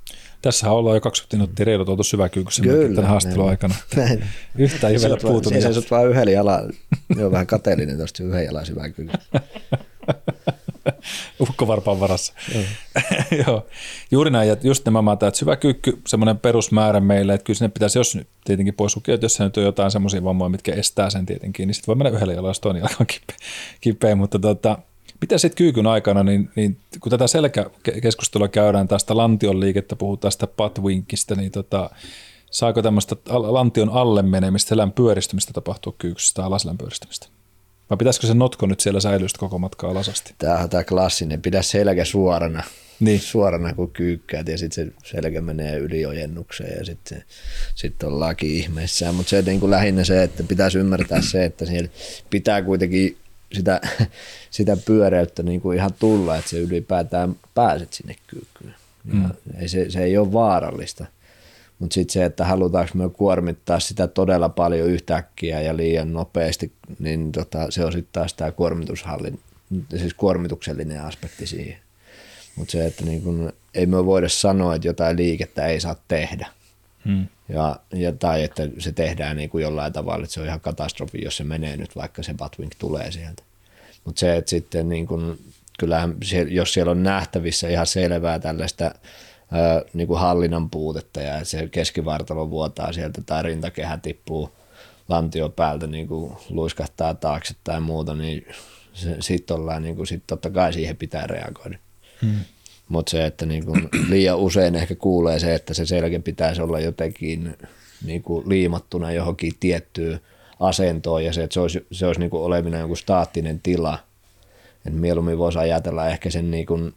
[0.42, 2.62] Tässä ollaan jo 20 minuuttia reilut oltu syväkyykyssä
[2.94, 3.74] tämän haastelun aikana.
[3.96, 4.24] Näin.
[4.58, 5.48] Yhtään ei vielä puutu.
[5.48, 6.72] Siinä sä vaan yhdellä jalalla.
[7.16, 9.18] Joo, vähän kateellinen tuosta yhden jalan syväkyykyssä.
[11.40, 12.32] Ukkovarpaan varassa.
[13.46, 13.66] Joo.
[14.10, 18.16] Juuri näin, että just nämä että syväkyykky, semmoinen perusmäärä meille, että kyllä sinne pitäisi, jos
[18.16, 21.26] nyt tietenkin pois lukea, että jos se nyt on jotain semmoisia vammoja, mitkä estää sen
[21.26, 23.36] tietenkin, niin sitten voi mennä yhdellä jalalla, jos toinen jalka on kipeä,
[23.80, 24.78] kipeä mutta tota,
[25.20, 30.46] mitä sitten kyykyn aikana, niin, niin kun tätä selkäkeskustelua käydään tästä lantion liikettä, puhutaan tästä
[30.46, 31.90] patwinkistä, niin tota,
[32.50, 37.26] saako tämmöistä lantion alle menemistä, selän pyöristymistä tapahtua kyykyssä tai alaselän pyöristymistä?
[37.90, 40.34] Vai pitäisikö se notko nyt siellä säilyä koko matkaa alasasti?
[40.38, 42.62] Tämä on tämä klassinen, pidä selkä suorana,
[43.00, 43.20] niin.
[43.20, 47.24] suorana kuin kyykkäät ja sitten se selkä menee yli ojennukseen ja sitten
[47.74, 49.14] sit ollaankin ihmeissään.
[49.14, 51.88] Mutta se niin kuin lähinnä se, että pitäisi ymmärtää se, että siellä
[52.30, 53.16] pitää kuitenkin
[53.52, 53.80] sitä,
[54.50, 58.74] sitä pyöreyttä niin kuin ihan tulla, että se ylipäätään pääset sinne kyykkyyn.
[59.04, 59.30] Mm.
[59.58, 61.06] Ei, se, se ei ole vaarallista.
[61.78, 67.32] Mutta sitten se, että halutaanko me kuormittaa sitä todella paljon yhtäkkiä ja liian nopeasti, niin
[67.32, 69.40] tota, se on sitten taas tämä kuormitushallin,
[69.96, 71.78] siis kuormituksellinen aspekti siihen.
[72.56, 76.46] Mutta se, että niin kun, ei me voida sanoa, että jotain liikettä ei saa tehdä.
[77.06, 77.26] Hmm.
[77.48, 81.24] Ja, ja, tai että se tehdään niin kuin jollain tavalla, että se on ihan katastrofi,
[81.24, 83.42] jos se menee nyt, vaikka se Batwing tulee sieltä.
[84.04, 85.38] Mutta se, että sitten niin kuin,
[85.78, 91.44] kyllähän se, jos siellä on nähtävissä ihan selvää tällaista ää, niin kuin hallinnan puutetta ja
[91.44, 94.52] se keskivartalo vuotaa sieltä tai rintakehä tippuu,
[95.08, 98.46] lantio päältä niin kuin luiskahtaa taakse tai muuta, niin
[99.20, 101.78] sitten ollaan, niin kuin, sit totta kai siihen pitää reagoida.
[102.22, 102.40] Hmm.
[102.88, 106.80] Mutta se, että niin kuin liian usein ehkä kuulee se, että se selkä pitäisi olla
[106.80, 107.56] jotenkin
[108.04, 110.20] niin liimattuna johonkin tiettyyn
[110.60, 113.98] asentoon ja se, että se olisi, se olisi niin olevina joku staattinen tila.
[114.86, 116.94] Et mieluummin voisi ajatella ehkä sen niin kuin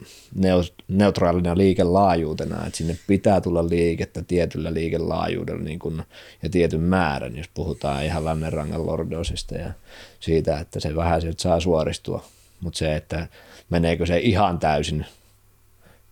[0.87, 6.03] neutraalina liikelaajuutena, että sinne pitää tulla liikettä tietyllä liikelaajuudella niin kuin,
[6.43, 9.71] ja tietyn määrän, jos puhutaan ihan Lannenrangan lordosista ja
[10.19, 12.23] siitä, että se vähän sieltä saa suoristua.
[12.61, 13.27] Mutta se, että
[13.69, 15.05] meneekö se ihan täysin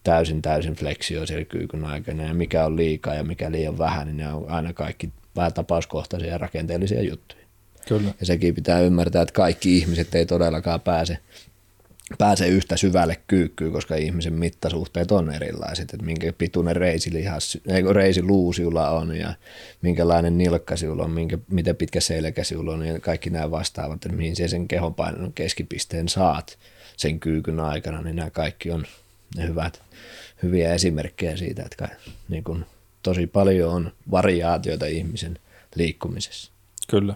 [0.07, 4.17] täysin täysin fleksio siellä kyykyn aikana ja mikä on liikaa ja mikä liian vähän, niin
[4.17, 7.41] ne on aina kaikki vähän tapauskohtaisia ja rakenteellisia juttuja.
[7.87, 8.13] Kyllä.
[8.19, 11.17] Ja sekin pitää ymmärtää, että kaikki ihmiset ei todellakaan pääse,
[12.17, 17.57] pääse yhtä syvälle kyykkyyn, koska ihmisen mittasuhteet on erilaiset, että minkä pituinen reisilihas,
[17.91, 19.33] reisiluusiula on ja
[19.81, 24.47] minkälainen nilkkasiula on, minkä, miten pitkä selkäsiula on ja kaikki nämä vastaavat, että mihin se
[24.47, 26.57] sen kehonpainon keskipisteen saat
[26.97, 28.85] sen kyykyn aikana, niin nämä kaikki on
[29.41, 29.81] hyvät,
[30.43, 31.89] hyviä esimerkkejä siitä, että
[32.29, 32.65] niin kuin,
[33.03, 35.39] tosi paljon on variaatioita ihmisen
[35.75, 36.51] liikkumisessa.
[36.87, 37.15] Kyllä.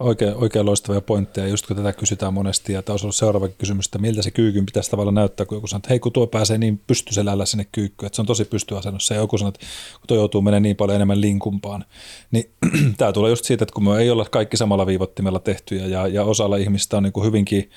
[0.00, 3.98] Oikein, oikein loistavia pointteja, just kun tätä kysytään monesti, ja taas on seuraava kysymys, että
[3.98, 6.80] miltä se kyykyn pitäisi tavallaan näyttää, kun joku sanoo, että hei kun tuo pääsee niin
[6.86, 9.60] pystyselällä sinne kyykkyyn, että se on tosi pystyasennossa, ja joku sanoo, että
[10.00, 11.84] kun tuo joutuu menemään niin paljon enemmän linkumpaan,
[12.30, 12.50] niin
[12.98, 16.24] tämä tulee just siitä, että kun me ei olla kaikki samalla viivottimella tehtyjä, ja, ja
[16.24, 17.70] osalla ihmistä on niin kuin hyvinkin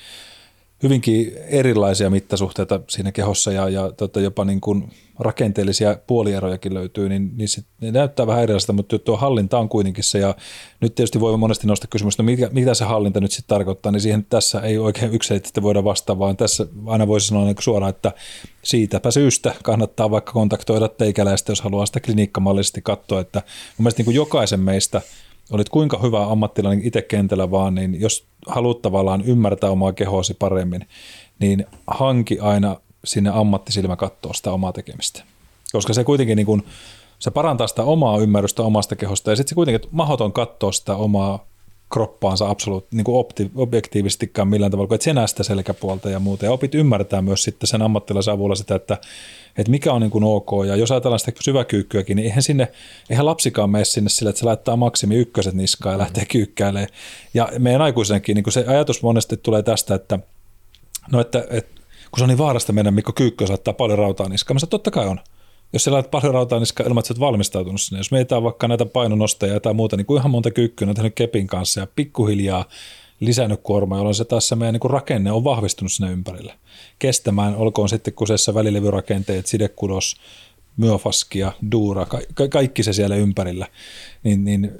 [0.82, 7.30] hyvinkin erilaisia mittasuhteita siinä kehossa ja, ja tota, jopa niin kuin rakenteellisia puolierojakin löytyy, niin,
[7.36, 10.18] niin sit, ne näyttää vähän erilaiselta, mutta tuo hallinta on kuitenkin se.
[10.18, 10.34] Ja
[10.80, 14.26] nyt tietysti voi monesti nostaa kysymystä, mitä, mitä se hallinta nyt sitten tarkoittaa, niin siihen
[14.28, 18.12] tässä ei oikein yksilöllisesti voida vastata, vaan tässä aina voisi sanoa niin suoraan, että
[18.62, 24.04] siitäpä syystä kannattaa vaikka kontaktoida teikäläistä, jos haluaa sitä klinikkamallisesti katsoa, että mun mielestä niin
[24.04, 25.02] kuin jokaisen meistä–
[25.52, 30.88] olit kuinka hyvä ammattilainen itse kentällä vaan, niin jos haluat tavallaan ymmärtää omaa kehoasi paremmin,
[31.38, 35.22] niin hanki aina sinne ammattisilmä katsoa sitä omaa tekemistä.
[35.72, 36.62] Koska se kuitenkin niin kuin,
[37.18, 41.44] se parantaa sitä omaa ymmärrystä omasta kehosta ja sitten se kuitenkin mahdoton katsoa sitä omaa
[41.92, 46.44] kroppaansa absoluut, niin kuin opti, objektiivistikään millään tavalla, kun et sinä sitä selkäpuolta ja muuta.
[46.44, 48.98] Ja opit ymmärtää myös sitten sen ammattilaisen avulla sitä, että,
[49.58, 50.50] että mikä on niin kuin ok.
[50.66, 52.72] Ja jos ajatellaan sitä syväkyykkyäkin, niin eihän, sinne,
[53.10, 56.88] eihän lapsikaan mene sinne sillä, että se laittaa maksimi ykköset niskaan ja lähtee kyykkäilemään.
[57.34, 60.18] Ja meidän aikuisenkin niin kuin se ajatus monesti tulee tästä, että,
[61.12, 64.54] no että, että kun se on niin vaarasta mennä, Mikko Kyykkö saattaa paljon rautaa niskaan.
[64.54, 65.20] Mä sanoin, totta kai on
[65.72, 68.00] jos sä paljon rautaa niin ilman, että sä valmistautunut sinne.
[68.00, 71.80] Jos mietitään vaikka näitä painonostajia tai muuta, niin kuinka monta kyykkyä on tehnyt kepin kanssa
[71.80, 72.64] ja pikkuhiljaa
[73.20, 76.54] lisännyt kuormaa, jolloin se taas se meidän niin rakenne on vahvistunut sinne ympärille.
[76.98, 80.16] Kestämään, olkoon sitten kuseessa välilevyrakenteet, sidekudos,
[80.76, 83.66] myofaskia, duura, ka- kaikki se siellä ympärillä.
[84.22, 84.72] Niin, niin,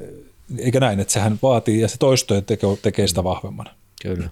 [0.58, 3.66] eikä näin, että sehän vaatii ja se toisto tekee, tekee sitä vahvemman.
[4.02, 4.30] Kyllä.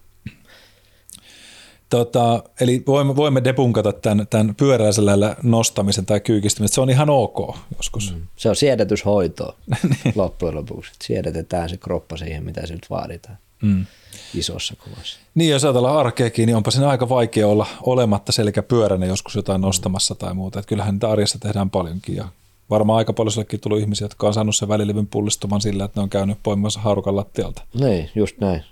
[1.90, 7.56] Tota, eli voimme, voimme depunkata tämän, tämän pyöräisellä nostamisen tai kyykistymisen, se on ihan ok
[7.76, 8.14] joskus.
[8.14, 8.22] Mm.
[8.36, 9.54] Se on siedätyshoitoa
[10.04, 10.14] niin.
[10.14, 10.92] loppujen lopuksi.
[11.02, 13.38] Siedätetään se kroppa siihen, mitä siltä vaaditaan.
[13.62, 13.86] Mm.
[14.34, 15.18] Isossa kuvassa.
[15.34, 19.60] Niin, jos ajatellaan arkeakin, niin onpa siinä aika vaikea olla olematta selkä pyöränä joskus jotain
[19.60, 20.58] nostamassa tai muuta.
[20.58, 22.28] Että kyllähän niitä arjessa tehdään paljonkin ja
[22.70, 26.02] varmaan aika paljon sillekin tullut ihmisiä, jotka on saanut sen välilevyn pullistuman sillä, että ne
[26.02, 27.62] on käynyt poimimassa haarukan lattialta.
[27.74, 28.64] Niin, just näin.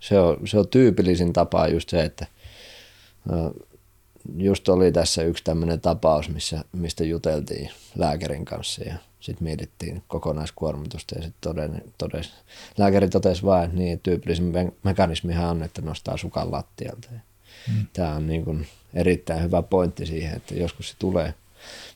[0.00, 2.26] Se on, se on tyypillisin tapa just se, että
[4.36, 11.14] just oli tässä yksi tämmöinen tapaus, missä, mistä juteltiin lääkärin kanssa ja sitten mietittiin kokonaiskuormitusta
[11.14, 11.54] ja sitten
[11.98, 12.32] todes,
[12.78, 17.08] lääkäri totesi vain, että niin, tyypillisin mekanismihan on, että nostaa sukan lattialta.
[17.68, 17.86] Hmm.
[17.92, 21.34] Tämä on niin kuin erittäin hyvä pointti siihen, että joskus se tulee,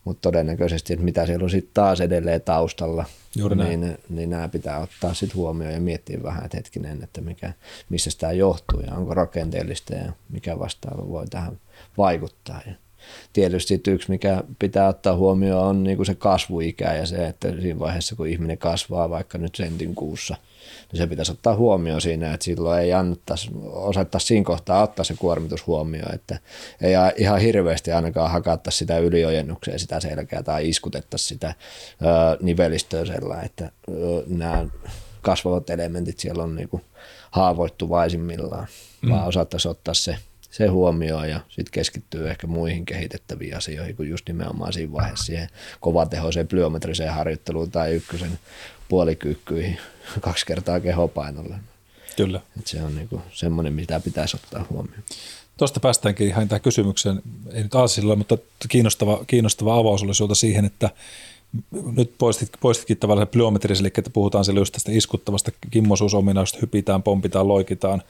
[0.09, 3.05] mutta todennäköisesti, että mitä siellä on sitten taas edelleen taustalla,
[3.37, 7.53] Juuri niin, niin nämä pitää ottaa sitten huomioon ja miettiä vähän, että hetkinen, että mikä,
[7.89, 11.61] missä tämä johtuu ja onko rakenteellista ja mikä vastaava voi tähän
[11.99, 12.61] vaikuttaa.
[12.67, 12.73] Ja
[13.33, 17.79] tietysti yksi, mikä pitää ottaa huomioon, on niin kuin se kasvuikä ja se, että siinä
[17.79, 20.37] vaiheessa, kun ihminen kasvaa vaikka nyt sentin kuussa,
[20.93, 25.15] niin se pitäisi ottaa huomioon siinä, että silloin ei annettaisi, osattaisi siinä kohtaa ottaa se
[25.19, 26.39] kuormitus huomioon, että
[26.81, 31.55] ei ihan hirveästi ainakaan hakatta sitä yliojennukseen sitä selkää tai iskutettaisi sitä
[32.03, 33.93] ö, nivelistöä sellainen, että ö,
[34.27, 34.67] nämä
[35.23, 36.83] kasvavat elementit siellä on niin kuin
[37.31, 38.67] haavoittuvaisimmillaan,
[39.03, 39.11] mm.
[39.11, 40.17] vaan osattaisi ottaa se
[40.51, 45.49] se huomioon ja sitten keskittyy ehkä muihin kehitettäviin asioihin kuin just nimenomaan siinä vaiheessa siihen
[45.81, 48.39] kovatehoiseen plyometriseen harjoitteluun tai ykkösen
[48.89, 49.79] puolikyykkyihin
[50.21, 51.55] kaksi kertaa kehopainolle.
[52.17, 52.41] Kyllä.
[52.59, 55.03] Et se on niinku semmoinen, mitä pitäisi ottaa huomioon.
[55.57, 60.65] Tuosta päästäänkin ihan tähän kysymykseen, ei nyt Aasilla, mutta kiinnostava, kiinnostava avaus oli sulta siihen,
[60.65, 60.91] että
[61.97, 67.03] nyt poistit, poistitkin tavallaan se plyometris, eli että puhutaan siellä just tästä iskuttavasta kimmosuusominaisuudesta, hypitään,
[67.03, 68.03] pompitaan, loikitaan,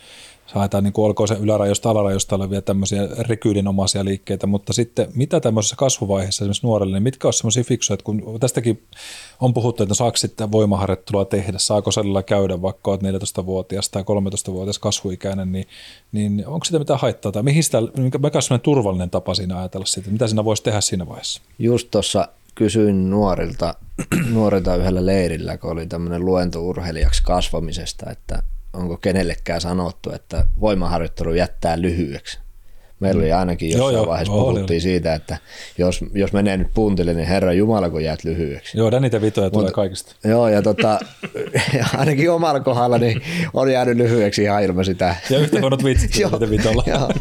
[0.53, 6.45] haetaan niin olkoon se ylärajoista, alarajoista olevia tämmöisiä rekyydinomaisia liikkeitä, mutta sitten mitä tämmöisessä kasvuvaiheessa
[6.45, 8.83] esimerkiksi nuorelle, niin mitkä on semmoisia fiksuja, että kun tästäkin
[9.41, 14.79] on puhuttu, että saako sitten voimaharjoittelua tehdä, saako salilla käydä, vaikka olet 14-vuotias tai 13-vuotias
[14.79, 15.67] kasvuikäinen, niin,
[16.13, 20.11] niin onko sitä mitään haittaa tai mihin sitä, mikä on turvallinen tapa siinä ajatella sitä,
[20.11, 21.43] mitä siinä voisi tehdä siinä vaiheessa?
[21.59, 23.75] Just tuossa kysyin nuorilta,
[24.35, 31.35] nuorilta yhdellä leirillä, kun oli tämmöinen luento urheilijaksi kasvamisesta, että onko kenellekään sanottu, että voimaharjoittelu
[31.35, 32.39] jättää lyhyeksi.
[33.01, 34.81] Meillä oli ainakin jossain joo, vaiheessa joo, puhuttiin oli.
[34.81, 35.39] siitä, että
[35.79, 38.79] jos, jos menee nyt puntille, niin Herra Jumala, kun jäät lyhyeksi.
[38.79, 40.15] Joo, niitä vitoja tulee kaikista.
[40.25, 40.99] Joo, ja tota,
[41.99, 43.23] ainakin omalla kohdalla niin
[43.55, 45.17] on jäänyt lyhyeksi ihan ilman sitä.
[45.31, 46.85] Ja yhtä huonot vitsit niitä vitolla.
[46.87, 47.13] joo,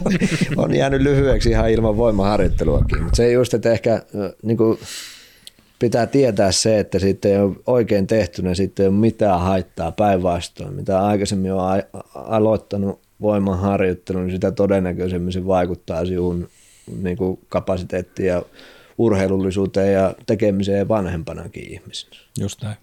[0.58, 3.04] on jäänyt lyhyeksi ihan ilman voimaharjoitteluakin.
[3.04, 4.02] Mutta se just, että ehkä
[4.44, 4.80] niin kuin,
[5.80, 9.92] pitää tietää se, että sitten ei ole oikein tehty, niin sitten ei ole mitään haittaa
[9.92, 10.74] päinvastoin.
[10.74, 16.50] Mitä aikaisemmin on aloittanut voimanharjoittelun, niin sitä todennäköisemmin se vaikuttaa sinun
[17.02, 18.42] niin kuin kapasiteettiin ja
[18.98, 22.16] urheilullisuuteen ja tekemiseen vanhempanakin ihmisenä.
[22.40, 22.78] Just näin.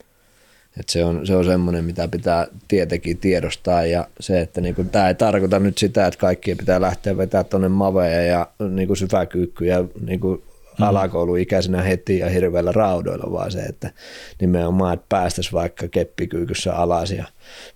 [0.81, 5.09] Et se on, se on semmoinen, mitä pitää tietenkin tiedostaa ja se, että niinku, tämä
[5.09, 10.43] ei tarkoita nyt sitä, että kaikkien pitää lähteä vetämään tuonne maveja ja niinku syväkyykkyjä niinku
[10.79, 10.87] mm.
[10.87, 13.91] alakouluikäisenä heti ja hirveällä raudoilla, vaan se, että
[14.41, 17.25] nimenomaan, että päästäisiin vaikka keppikyykyssä alas ja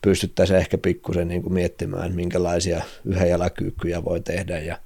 [0.03, 4.79] pystyttäisiin ehkä pikkusen niin kuin miettimään, minkälaisia yhdenjalakyykkyjä voi tehdä ja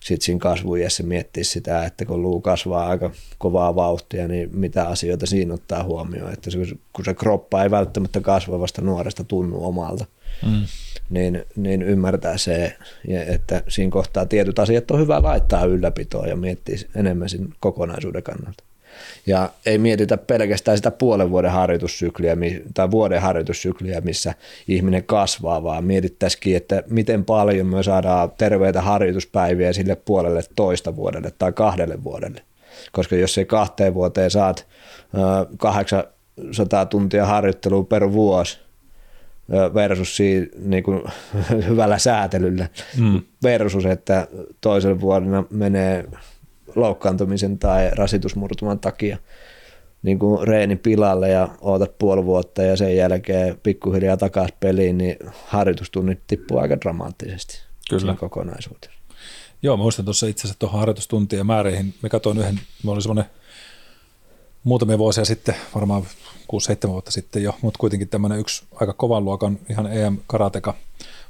[0.00, 5.26] sitten siinä kasvuiässä miettiä sitä, että kun luu kasvaa aika kovaa vauhtia, niin mitä asioita
[5.26, 6.58] siinä ottaa huomioon, että se,
[6.92, 10.04] kun se kroppa ei välttämättä kasvavasta nuoresta tunnu omalta,
[10.46, 10.66] mm.
[11.10, 12.76] niin, niin ymmärtää se,
[13.26, 18.64] että siinä kohtaa tietyt asiat on hyvä laittaa ylläpitoa ja miettiä enemmän sen kokonaisuuden kannalta.
[19.26, 22.36] Ja ei mietitä pelkästään sitä puolen vuoden harjoitussykliä
[22.74, 24.34] tai vuoden harjoitussykliä, missä
[24.68, 31.32] ihminen kasvaa, vaan mietittäisikin, että miten paljon me saadaan terveitä harjoituspäiviä sille puolelle toista vuodelle
[31.38, 32.42] tai kahdelle vuodelle.
[32.92, 34.66] Koska jos ei kahteen vuoteen saat
[35.58, 38.58] 800 tuntia harjoittelua per vuosi,
[39.74, 41.02] versus siinä, niin kuin,
[41.68, 43.22] hyvällä säätelyllä mm.
[43.42, 44.28] versus, että
[44.60, 46.04] toisella vuonna menee
[46.76, 49.18] loukkaantumisen tai rasitusmurtuman takia
[50.02, 55.16] niin kuin reeni pilalle ja ootat puoli vuotta ja sen jälkeen pikkuhiljaa takaisin peliin, niin
[55.46, 58.14] harjoitustunnit tippuu aika dramaattisesti Kyllä.
[58.14, 58.94] kokonaisuuteen.
[59.62, 61.94] Joo, mä muistan tuossa itse asiassa tuohon harjoitustuntien määreihin.
[62.02, 63.24] Me katsoin yhden, me oli semmoinen
[64.64, 66.02] muutamia vuosia sitten, varmaan
[66.86, 70.74] 6-7 vuotta sitten jo, mutta kuitenkin tämmöinen yksi aika kovan luokan ihan EM-karateka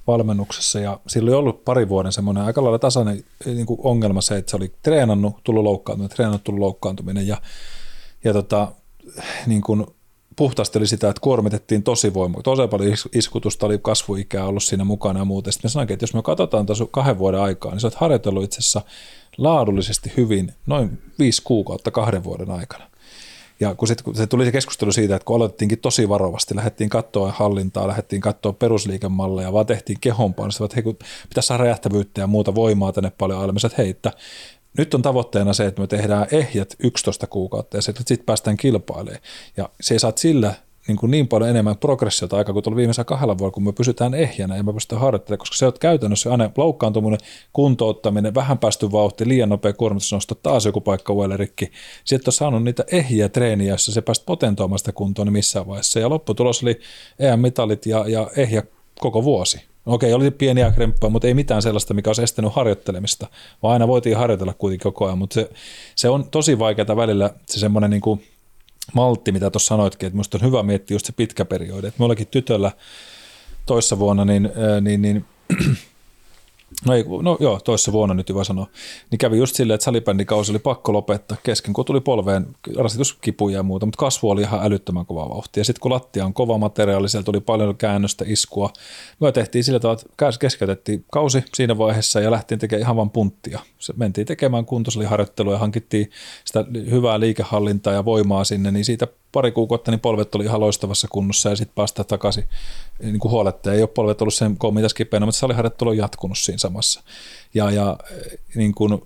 [0.06, 4.36] valmennuksessa ja sillä oli ollut pari vuoden semmoinen aika lailla tasainen niin kuin ongelma se,
[4.36, 7.36] että se oli treenannut, tullut loukkaantuminen, treenannut, tullut loukkaantuminen ja,
[8.24, 8.72] ja tota,
[9.46, 9.86] niin kuin
[10.36, 12.62] puhtaasti oli sitä, että kuormitettiin tosi voimakkaasti.
[12.62, 15.52] Tosi paljon iskutusta oli kasvuikää ollut siinä mukana ja muuta.
[15.52, 18.58] Sitten sanoinkin, että jos me katsotaan tuossa kahden vuoden aikaa, niin sä oot harjoitellut itse
[18.58, 18.82] asiassa
[19.38, 22.84] laadullisesti hyvin noin viisi kuukautta kahden vuoden aikana.
[23.60, 26.90] Ja kun, sit, kun se tuli se keskustelu siitä, että kun aloitettiinkin tosi varovasti, lähdettiin
[26.90, 30.96] katsoa hallintaa, lähdettiin katsoa perusliikemalleja, vaan tehtiin kehompaan, niin että hei, kun
[31.28, 34.12] pitäisi saada räjähtävyyttä ja muuta voimaa tänne paljon alle, että hei, että
[34.78, 39.22] nyt on tavoitteena se, että me tehdään ehjät 11 kuukautta ja sitten päästään kilpailemaan.
[39.56, 40.54] Ja se saat sillä
[40.88, 44.14] niin, kuin niin paljon enemmän progressiota aikaa kuin tuolla viimeisellä kahdella vuodella, kun me pysytään
[44.14, 47.18] ehjänä ja me pystytään harjoittelemaan, koska se on käytännössä aina loukkaantuminen,
[47.52, 51.70] kuntouttaminen, vähän päästy vauhti, liian nopea kuormitusnosto, taas joku paikka uudelleen rikki.
[52.04, 56.00] Sitten on saanut niitä ehjiä treeniä, joissa se päästä potentoimaan sitä kuntoa niin missään vaiheessa.
[56.00, 56.80] Ja lopputulos oli
[57.18, 58.62] EM-mitalit ja, ja ehjä
[59.00, 59.60] koko vuosi.
[59.86, 63.26] Okei, oli pieniä kremppoja, mutta ei mitään sellaista, mikä olisi estänyt harjoittelemista,
[63.62, 65.50] vaan aina voitiin harjoitella kuitenkin koko ajan, mutta se,
[65.94, 68.22] se on tosi vaikeaa välillä se semmoinen niin kuin
[68.94, 71.86] maltti, mitä tuossa sanoitkin, että minusta on hyvä miettiä just se pitkä periodi.
[71.86, 72.72] Että minullakin tytöllä
[73.66, 75.24] toissa vuonna, niin, niin, niin
[76.86, 78.66] no, ei, no joo, toissa vuonna nyt hyvä sanoa,
[79.10, 83.62] niin kävi just silleen, että salibändikausi oli pakko lopettaa kesken, kun tuli polveen rasituskipuja ja
[83.62, 85.60] muuta, mutta kasvu oli ihan älyttömän kova vauhti.
[85.60, 88.72] Ja sitten kun lattia on kova materiaali, siellä tuli paljon käännöstä, iskua.
[89.20, 93.60] Me tehtiin sillä tavalla, että keskeytettiin kausi siinä vaiheessa ja lähtiin tekemään ihan vain punttia.
[93.78, 96.10] Se mentiin tekemään kuntosaliharjoittelua ja hankittiin
[96.44, 101.08] sitä hyvää liikehallintaa ja voimaa sinne, niin siitä pari kuukautta niin polvet oli ihan loistavassa
[101.10, 102.44] kunnossa ja sitten päästä takaisin
[103.02, 103.72] niin kuin huoletta.
[103.72, 107.02] Ei ole polvet ollut sen koomita kipeänä, mutta saliharjoittelu on jatkunut siinä samassa.
[107.54, 107.98] Ja, ja
[108.54, 109.02] niin kuin,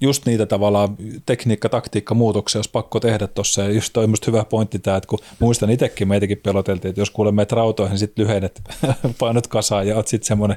[0.00, 3.62] just niitä tavallaan tekniikka, taktiikka, muutoksia olisi pakko tehdä tuossa.
[3.62, 7.32] Ja just toi hyvä pointti tämä, että kun muistan itsekin, meitäkin peloteltiin, että jos kuulee
[7.32, 8.62] meitä rautoihin, niin sitten lyhennet
[9.18, 10.56] painot kasaan ja oot sitten semmoinen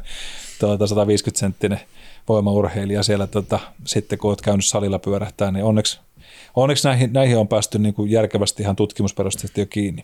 [0.60, 1.80] tuota, 150 senttinen
[2.30, 6.00] voimaurheilija siellä tota, sitten kun olet käynyt salilla pyörähtää, niin onneksi
[6.56, 10.04] Onneksi näihin, näihin on päästy niin kuin järkevästi ihan tutkimusperusteisesti jo kiinni.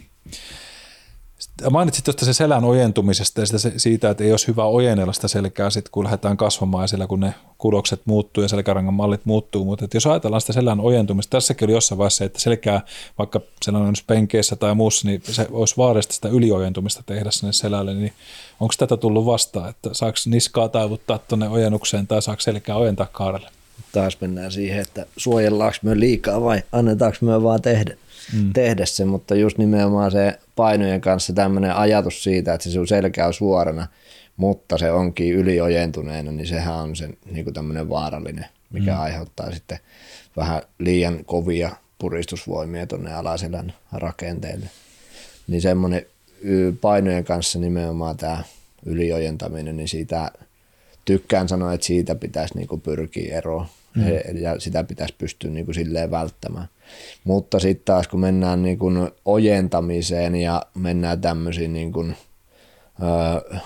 [1.70, 5.70] Mainitsit tuosta se selän ojentumisesta ja sitä, siitä, että ei olisi hyvä ojennella sitä selkää
[5.70, 9.88] sit, kun lähdetään kasvamaan ja siellä kun ne kudokset muuttuu ja selkärangan mallit muuttuu, mutta
[9.94, 12.82] jos ajatellaan sitä selän ojentumista, tässäkin oli jossain vaiheessa, että selkää
[13.18, 18.14] vaikka sellainen penkeissä tai muussa, niin se olisi vaarallista sitä yliojentumista tehdä sinne selälle, niin
[18.60, 23.50] onko tätä tullut vastaan, että saako niskaa taivuttaa tuonne ojennukseen tai saako selkää ojentaa kaarelle?
[23.92, 27.96] Taas mennään siihen, että suojellaanko me liikaa vai annetaanko me vaan tehdä
[28.34, 28.54] mm.
[28.54, 33.28] tehdä se, mutta just nimenomaan se painojen kanssa tämmöinen ajatus siitä, että se sun selkä
[33.28, 33.88] on suorana,
[34.38, 39.00] mutta se onkin yliojentuneena, niin sehän on se niin tämmöinen vaarallinen, mikä mm.
[39.00, 39.80] aiheuttaa sitten
[40.38, 44.70] vähän liian kovia puristusvoimia tuonne alaselän rakenteelle.
[45.48, 46.06] Niin semmoinen
[46.82, 48.44] painojen kanssa nimenomaan tämä
[48.86, 50.32] yliojentaminen, niin siitä
[51.06, 54.04] tykkään sanoa, että siitä pitäisi niin pyrkiä eroon mm.
[54.42, 56.68] ja sitä pitäisi pystyä niin silleen välttämään.
[57.24, 62.16] Mutta sitten taas kun mennään niin kuin ojentamiseen ja mennään tämmöisiin niin kuin,
[63.04, 63.60] ö,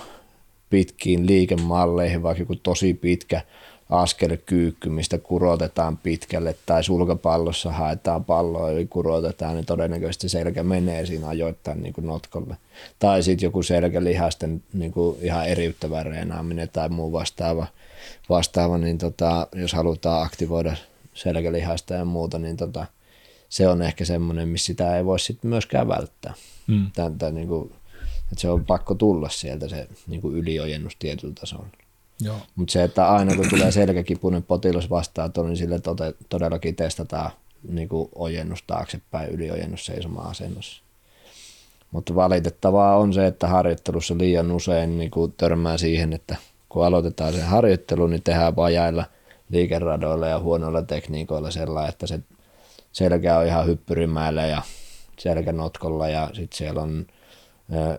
[0.70, 3.42] pitkiin liikemalleihin, vaikka joku tosi pitkä
[3.90, 11.28] askelkyykky, mistä kurotetaan pitkälle, tai sulkapallossa haetaan palloa eli kurotetaan, niin todennäköisesti selkä menee siinä
[11.28, 12.58] ajoittain niin notkolle.
[13.00, 17.68] Tai sitten joku selkälihasten niin kuin ihan eriyttävä reenaaminen tai muu vastaava,
[18.30, 20.76] vastaava niin tota, jos halutaan aktivoida
[21.14, 22.86] selkälihasta ja muuta, niin tota,
[23.50, 26.34] se on ehkä semmoinen, missä sitä ei voi sitten myöskään välttää.
[26.68, 26.92] Mm.
[26.96, 27.72] Tämän, tämän, niin kuin,
[28.32, 31.68] että se on pakko tulla sieltä se niin kuin yliojennus tietyllä tasolla.
[32.56, 37.32] Mutta se, että aina kun tulee selkäkipuinen potilas vastaan, niin sille tote, todellakin testataan
[37.70, 40.84] niin kuin ojennus taaksepäin, yliojennus seisomaan asennossa.
[41.92, 46.36] Mutta valitettavaa on se, että harjoittelussa liian usein niin kuin törmää siihen, että
[46.70, 49.06] kun aloitetaan se harjoittelu, niin tehdään vajailla
[49.50, 52.20] liikeradoilla ja huonoilla tekniikoilla sellainen, että se
[52.92, 54.62] selkä on ihan hyppyrimäillä ja
[55.20, 57.08] selkänotkolla ja sitten siellä on,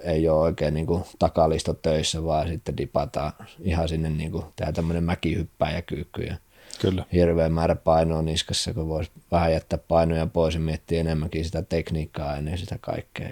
[0.03, 4.75] ei ole oikein niin kuin takalisto töissä, vaan sitten dipataan ihan sinne, niin kuin, tehdään
[4.75, 6.37] tämmöinen mäkihyppääjäkyykky ja
[6.81, 7.05] Kyllä.
[7.13, 12.37] hirveä määrä painoa niskassa, kun voisi vähän jättää painoja pois ja miettiä enemmänkin sitä tekniikkaa
[12.37, 13.31] ennen sitä kaikkea.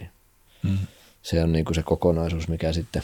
[0.63, 0.79] Mm.
[1.23, 3.03] Se on niin kuin se kokonaisuus, mikä sitten,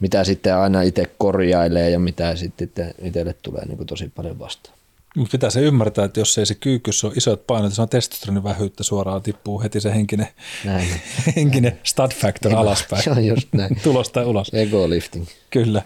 [0.00, 4.76] mitä sitten aina itse korjailee ja mitä sitten itselle tulee niin kuin tosi paljon vastaan.
[5.16, 8.44] Mutta pitää se ymmärtää, että jos ei se kyykkyssä ole isot painot, se on testosteronin
[8.44, 10.28] vähyyttä suoraan tippuu heti se henkinen,
[10.64, 10.88] näin.
[11.36, 13.02] henkinen stud factor Ego, alaspäin.
[13.02, 13.80] Se on just näin.
[13.84, 14.50] Tulos tai ulos.
[14.52, 15.26] Ego lifting.
[15.50, 15.82] Kyllä.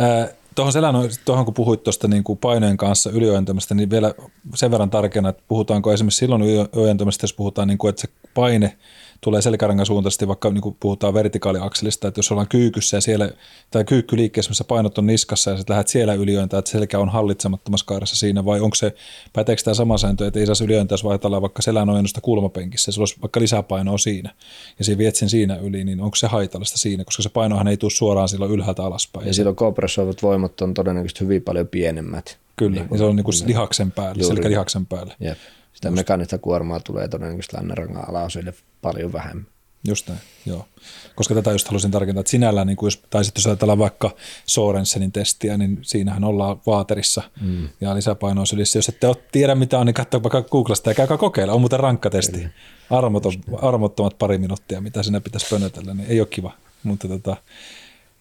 [0.00, 0.94] Äh, tuohon selän,
[1.24, 4.14] tuohon kun puhuit tuosta niin kuin painojen kanssa yliojentamista, niin vielä
[4.54, 8.76] sen verran tarkena, että puhutaanko esimerkiksi silloin yliojentamista, jos puhutaan, niin kuin, että se paine–
[9.20, 13.30] tulee selkärangan suuntaisesti, vaikka niin kuin puhutaan vertikaaliakselista, että jos ollaan kyykyssä ja siellä,
[13.70, 17.86] tai kyykkyliikkeessä, missä painot on niskassa ja sitten lähdet siellä yliöntää, että selkä on hallitsemattomassa
[17.86, 18.94] kaaressa siinä, vai onko se,
[19.32, 22.92] päteekö tämä sama sääntö, että ei saisi yliöntää, jos vaihdellaan vaikka selän ojennusta kulmapenkissä, ja
[22.92, 24.34] sulla olisi vaikka lisäpainoa siinä,
[24.78, 27.76] ja siinä viet sen siinä yli, niin onko se haitallista siinä, koska se painohan ei
[27.76, 29.26] tule suoraan silloin ylhäältä alaspäin.
[29.26, 32.38] Ja silloin kompressoivat voimat on todennäköisesti hyvin paljon pienemmät.
[32.56, 35.14] Kyllä, niin ja se on niin kuin lihaksen päälle, selkälihaksen päälle.
[35.20, 35.38] Jep.
[35.78, 39.46] Sitä mekaanista kuormaa tulee todennäköisesti lännerangan alaosille paljon vähemmän.
[39.88, 40.68] Just näin, joo.
[41.14, 44.10] Koska tätä just halusin tarkentaa, että sinällään, niin jos, tai sitten jos ajatellaan vaikka
[44.46, 47.68] Sorensenin testiä, niin siinähän ollaan vaaterissa mm.
[47.80, 48.78] ja lisäpaino on sylissä.
[48.78, 51.52] Jos ette ole tiedä mitä on, niin katsokaa vaikka Googlasta ja käykää kokeilla.
[51.52, 52.46] On muuten rankka testi.
[52.90, 56.52] Armoton, armottomat pari minuuttia, mitä sinä pitäisi pönötellä, niin ei ole kiva.
[56.82, 57.36] Mutta tota,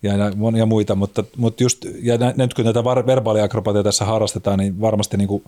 [0.03, 5.17] ja monia muita, mutta, mutta just, ja nyt kun tätä verbaaliakrobatia tässä harrastetaan, niin varmasti
[5.17, 5.43] niin kuin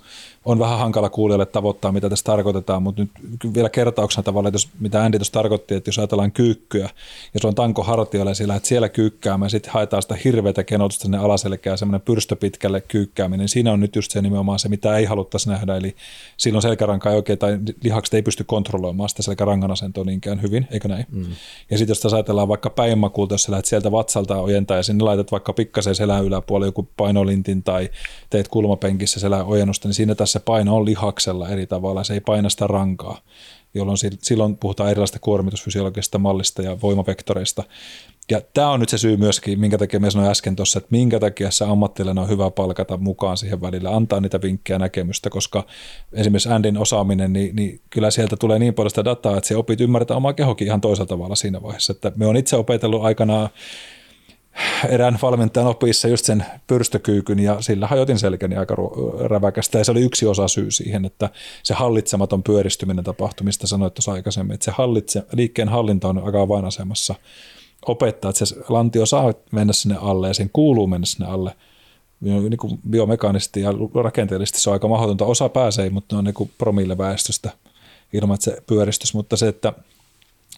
[0.45, 3.11] on vähän hankala kuulijalle tavoittaa, mitä tässä tarkoitetaan, mutta nyt
[3.53, 6.89] vielä kertauksena tavallaan, että jos, mitä Andy tuossa tarkoitti, että jos ajatellaan kyykkyä,
[7.33, 10.63] ja se on tanko hartioilla, ja siellä lähdet siellä kyykkäämään, ja sitten haetaan sitä hirveätä
[10.63, 14.97] kenotusta sinne alaselkään, semmoinen pyrstöpitkälle kyykkääminen, niin siinä on nyt just se nimenomaan se, mitä
[14.97, 15.95] ei haluttaisi nähdä, eli
[16.37, 20.87] silloin selkäranka ei oikein, tai lihakset ei pysty kontrolloimaan sitä selkärangan asentoa niinkään hyvin, eikö
[20.87, 21.05] näin?
[21.11, 21.25] Mm.
[21.71, 25.31] Ja sitten jos ajatellaan vaikka päinmakuulta, jos sä lähdet sieltä vatsalta ojentaa ja sinne laitat
[25.31, 27.89] vaikka pikkasen selän yläpuolelle joku painolintin tai
[28.29, 32.49] teet kulmapenkissä selän ojennusta, niin siinä tässä paino on lihaksella eri tavalla, se ei paina
[32.49, 33.21] sitä rankaa
[33.73, 37.63] jolloin silloin puhutaan erilaisista kuormitusfysiologisesta mallista ja voimavektoreista.
[38.31, 41.19] Ja tämä on nyt se syy myöskin, minkä takia me sanoin äsken tuossa, että minkä
[41.19, 45.65] takia se ammattilainen on hyvä palkata mukaan siihen välillä, antaa niitä vinkkejä näkemystä, koska
[46.13, 49.81] esimerkiksi Andin osaaminen, niin, niin kyllä sieltä tulee niin paljon sitä dataa, että se opit
[49.81, 51.91] ymmärtää omaa kehokin ihan toisella tavalla siinä vaiheessa.
[51.91, 53.49] Että me on itse opetellut aikanaan
[54.89, 58.75] erään valmentajan opissa just sen pyrstökyykyn ja sillä hajotin selkäni aika
[59.19, 61.29] räväkästä ja se oli yksi osa syy siihen, että
[61.63, 66.41] se hallitsematon pyöristyminen tapahtui, mistä sanoit tuossa aikaisemmin, että se hallitse, liikkeen hallinta on aika
[66.41, 67.15] avainasemassa
[67.85, 71.55] opettaa, että se lantio saa mennä sinne alle ja sen kuuluu mennä sinne alle,
[72.21, 73.73] niin kuin biomekaanisesti ja
[74.03, 75.25] rakenteellisesti se on aika mahdotonta.
[75.25, 77.51] Osa pääsee, mutta ne on niin kuin promille väestöstä
[78.13, 79.13] ilman, että se pyöristys.
[79.13, 79.73] Mutta se, että,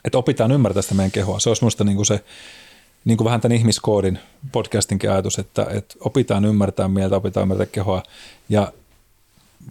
[0.06, 2.24] että opitaan ymmärtää sitä meidän kehoa, se olisi minusta niin kuin se
[3.06, 4.20] niin kuin vähän tämän ihmiskoodin
[4.52, 8.04] podcastinkin ajatus, että, että opitaan ymmärtää mieltä, opitaan ymmärtää kehoa
[8.50, 8.74] ja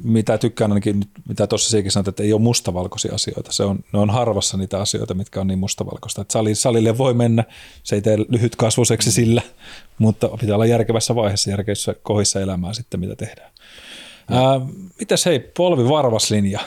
[0.04, 3.52] mitä tykkään ainakin, mitä tuossa sekin sanoit, että ei ole mustavalkoisia asioita.
[3.52, 6.22] Se on, ne on harvassa niitä asioita, mitkä on niin mustavalkoista.
[6.22, 7.44] Että sali, salille voi mennä,
[7.82, 9.42] se ei tee lyhyt kasvuseksi sillä,
[9.98, 13.50] mutta pitää olla järkevässä vaiheessa, järkevissä kohdissa elämää sitten, mitä tehdään.
[14.30, 14.60] Ää,
[14.98, 16.60] mitäs hei, polvivarvaslinja.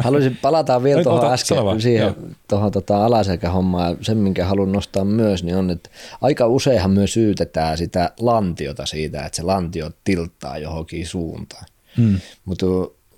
[0.00, 2.14] Haluaisin palata vielä tuohon äsken siihen
[2.48, 3.96] tuohon tota alaselkähommaan.
[4.00, 9.24] Sen, minkä haluan nostaa myös, niin on, että aika useinhan myös syytetään sitä lantiota siitä,
[9.24, 11.64] että se lantio tilttaa johonkin suuntaan.
[11.96, 12.20] Hmm.
[12.44, 12.66] Mutta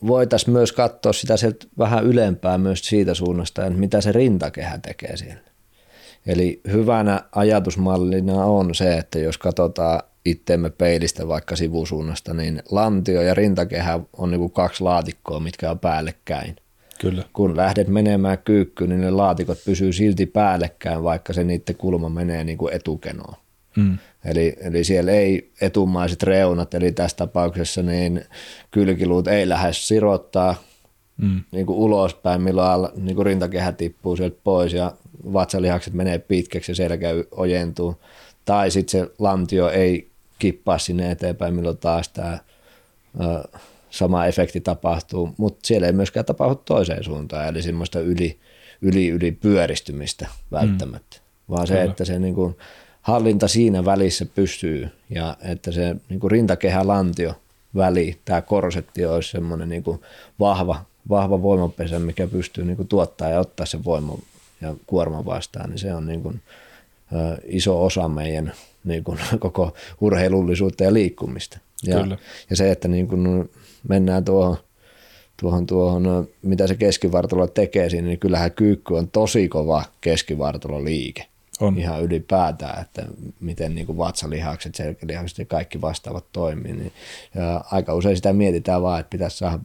[0.06, 5.16] voitaisiin myös katsoa sitä sieltä vähän ylempää myös siitä suunnasta, että mitä se rintakehä tekee
[5.16, 5.50] siellä.
[6.26, 13.34] Eli hyvänä ajatusmallina on se, että jos katsotaan itteemme peilistä vaikka sivusuunnasta, niin lantio ja
[13.34, 16.56] rintakehä on niin kuin kaksi laatikkoa, mitkä on päällekkäin.
[17.00, 17.24] Kyllä.
[17.32, 22.44] Kun lähdet menemään kyykkyyn, niin ne laatikot pysyy silti päällekkäin, vaikka se niiden kulma menee
[22.44, 23.34] niin kuin etukenoon.
[23.76, 23.98] Mm.
[24.24, 28.24] Eli, eli siellä ei etumaiset reunat, eli tässä tapauksessa niin
[28.70, 30.54] kylkiluut ei lähde sirottaa
[31.16, 31.40] mm.
[31.52, 34.92] niin kuin ulospäin, milloin niin kuin rintakehä tippuu sieltä pois ja
[35.32, 37.96] vatsalihakset menee pitkäksi ja selkä ojentuu.
[38.44, 40.09] Tai sitten se lantio ei
[40.40, 42.38] kippaa sinne eteenpäin, milloin taas tämä
[43.90, 48.38] sama efekti tapahtuu, mutta siellä ei myöskään tapahdu toiseen suuntaan, eli semmoista yli,
[48.82, 51.54] yli, yli pyöristymistä välttämättä, mm.
[51.54, 51.90] vaan se, Kyllä.
[51.90, 52.56] että se niin kuin,
[53.02, 57.34] hallinta siinä välissä pysyy ja että se niin kuin rintakehä-lantio
[57.76, 60.00] väli, tämä korsetti olisi semmoinen niin kuin
[60.40, 64.18] vahva, vahva voimapesä, mikä pystyy niin kuin tuottaa ja ottaa sen voiman
[64.60, 66.40] ja kuorman vastaan, niin se on niin kuin,
[67.44, 68.52] iso osa meidän
[68.84, 71.58] niin kuin, koko urheilullisuutta ja liikkumista.
[71.86, 72.18] Ja, Kyllä.
[72.50, 73.50] ja se, että niin kuin
[73.88, 74.56] mennään tuohon,
[75.40, 81.26] tuohon, tuohon, mitä se keskivartalo tekee siinä, niin kyllähän kyykky on tosi kova keskivartaloliike.
[81.60, 81.78] On.
[81.78, 83.06] Ihan ylipäätään, että
[83.40, 86.72] miten niin kuin vatsalihakset, selkälihakset ja kaikki vastaavat toimii.
[86.72, 86.92] Niin,
[87.34, 89.58] ja aika usein sitä mietitään vaan, että pitäisi saada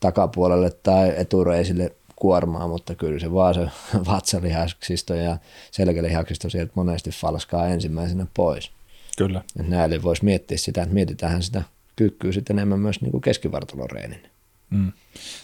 [0.00, 1.92] takapuolelle tai etureisille
[2.22, 3.68] kuormaa, mutta kyllä se vaan se
[4.10, 5.36] vatsalihaksisto ja
[5.70, 8.70] selkälihaksisto sieltä monesti falskaa ensimmäisenä pois.
[9.18, 9.42] Kyllä.
[9.60, 11.62] Et näille voisi miettiä sitä, että mietitään sitä
[11.96, 14.22] kykyä sitten enemmän myös niin kuin keskivartaloreenin.
[14.70, 14.92] Mm.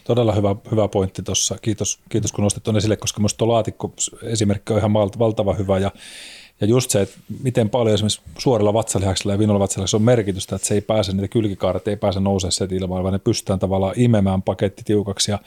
[0.05, 1.59] Todella hyvä, hyvä pointti tuossa.
[1.63, 5.79] Kiitos, kiitos kun nostit tuon esille, koska minusta tuo laatikko esimerkki on ihan valtava hyvä
[5.79, 5.93] ja
[6.61, 10.69] ja just se, että miten paljon esimerkiksi suorilla vatsalihaksilla ja vinolla vatsalihaksilla on merkitystä, että
[10.69, 14.43] se ei pääse, niitä kylkikaaret ei pääse nousemaan sieltä ilmaan, vaan ne pystytään tavallaan imemään
[14.43, 15.31] paketti tiukaksi.
[15.31, 15.39] Ja,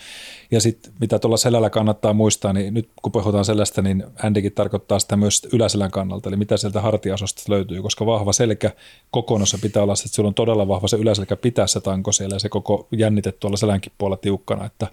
[0.51, 4.99] ja sitten mitä tuolla selällä kannattaa muistaa, niin nyt kun puhutaan sellaista, niin Andykin tarkoittaa
[4.99, 8.72] sitä myös yläselän kannalta, eli mitä sieltä hartiasosta löytyy, koska vahva selkä
[9.12, 12.39] kokonossa pitää olla, että sulla on todella vahva se yläselkä pitää se tanko siellä ja
[12.39, 14.88] se koko jännite tuolla selänkin puolella tiukkana, että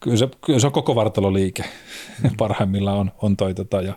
[0.00, 1.64] kyllä se, kyllä se on koko vartaloliike
[2.38, 3.94] parhaimmillaan on, on toi tota, ja,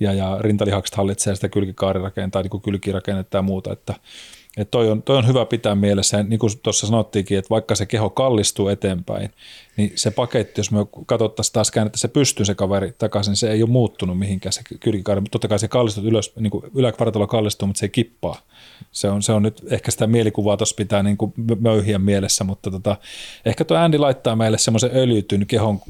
[0.00, 3.94] ja, ja rintalihakset hallitsee sitä kylkikaarirakennetta tai niin kylkirakennetta ja muuta, että,
[4.56, 6.16] että toi, on, toi on hyvä pitää mielessä.
[6.16, 9.30] Ja niin kuin tuossa sanottiinkin, että vaikka se keho kallistuu eteenpäin,
[9.78, 13.62] niin se paketti, jos me katsottaisiin taas käännettäisiin se pystyy se kaveri takaisin, se ei
[13.62, 17.66] ole muuttunut mihinkään se kylkikaari, mutta totta kai se kallistuu ylös, niin kuin ylävartalo kallistuu,
[17.66, 18.42] mutta se ei kippaa
[18.92, 22.70] se on, se on nyt ehkä sitä mielikuvaa tuossa pitää niin kuin möyhiä mielessä, mutta
[22.70, 22.96] tota,
[23.44, 25.80] ehkä tuo Andy laittaa meille semmoisen öljytyn kehon,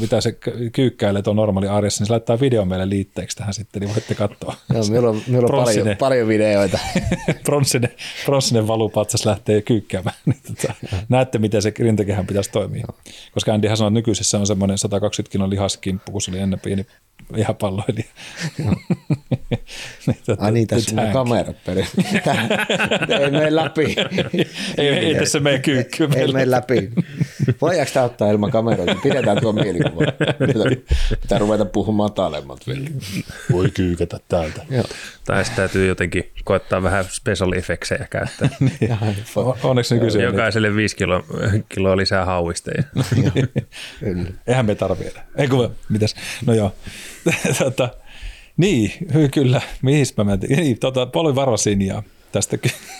[0.00, 0.32] mitä se
[0.72, 4.54] kyykkäilee tuon normaali arjessa, niin se laittaa video meille liitteeksi tähän sitten, niin voitte katsoa.
[4.74, 6.78] Joo, meillä on, meillä on paljon, paljon videoita.
[7.44, 7.90] pronssinen,
[8.24, 10.16] pronssinen valupatsas lähtee kyykkäämään.
[10.26, 10.74] niin tota,
[11.08, 12.86] näette, miten se rintakehän pitäisi toimia.
[13.34, 16.86] Koska Andyhän sanoi, että nykyisessä on semmoinen 120 kilon lihaskimppu, kun se oli ennen pieni
[17.36, 18.06] ihan palloilija.
[20.06, 21.56] niin, tota, Ai niin, tässä on kamerat
[23.08, 23.96] ei mene läpi.
[24.78, 26.08] ei, ei tässä mene kyykky.
[26.16, 26.90] Ei mene läpi.
[27.60, 28.94] Voidaanko tämä ottaa ilman kameroita?
[29.02, 30.04] Pidetään tuo mielikuva.
[30.46, 32.86] Pitää, pitää ruveta puhumaan talemmat vielä.
[33.52, 34.62] Voi kyykätä täältä.
[34.70, 34.84] Joo.
[35.24, 38.48] Tai täytyy jotenkin koettaa vähän special effectsejä käyttää.
[38.60, 38.98] niin.
[39.62, 40.22] Onneksi kysyä.
[40.22, 41.24] Jokaiselle viisi kilo,
[41.68, 42.82] kiloa lisää hauisteja.
[44.46, 45.20] Eihän me tarvitse.
[45.36, 46.14] Ei kun, mitäs?
[46.46, 46.74] No joo.
[47.64, 47.88] tota,
[48.56, 48.92] niin,
[49.30, 49.60] kyllä.
[49.82, 50.58] Mihin mä mentiin?
[50.58, 52.02] Niin, tota, paljon varosinjaa
[52.32, 52.58] tästä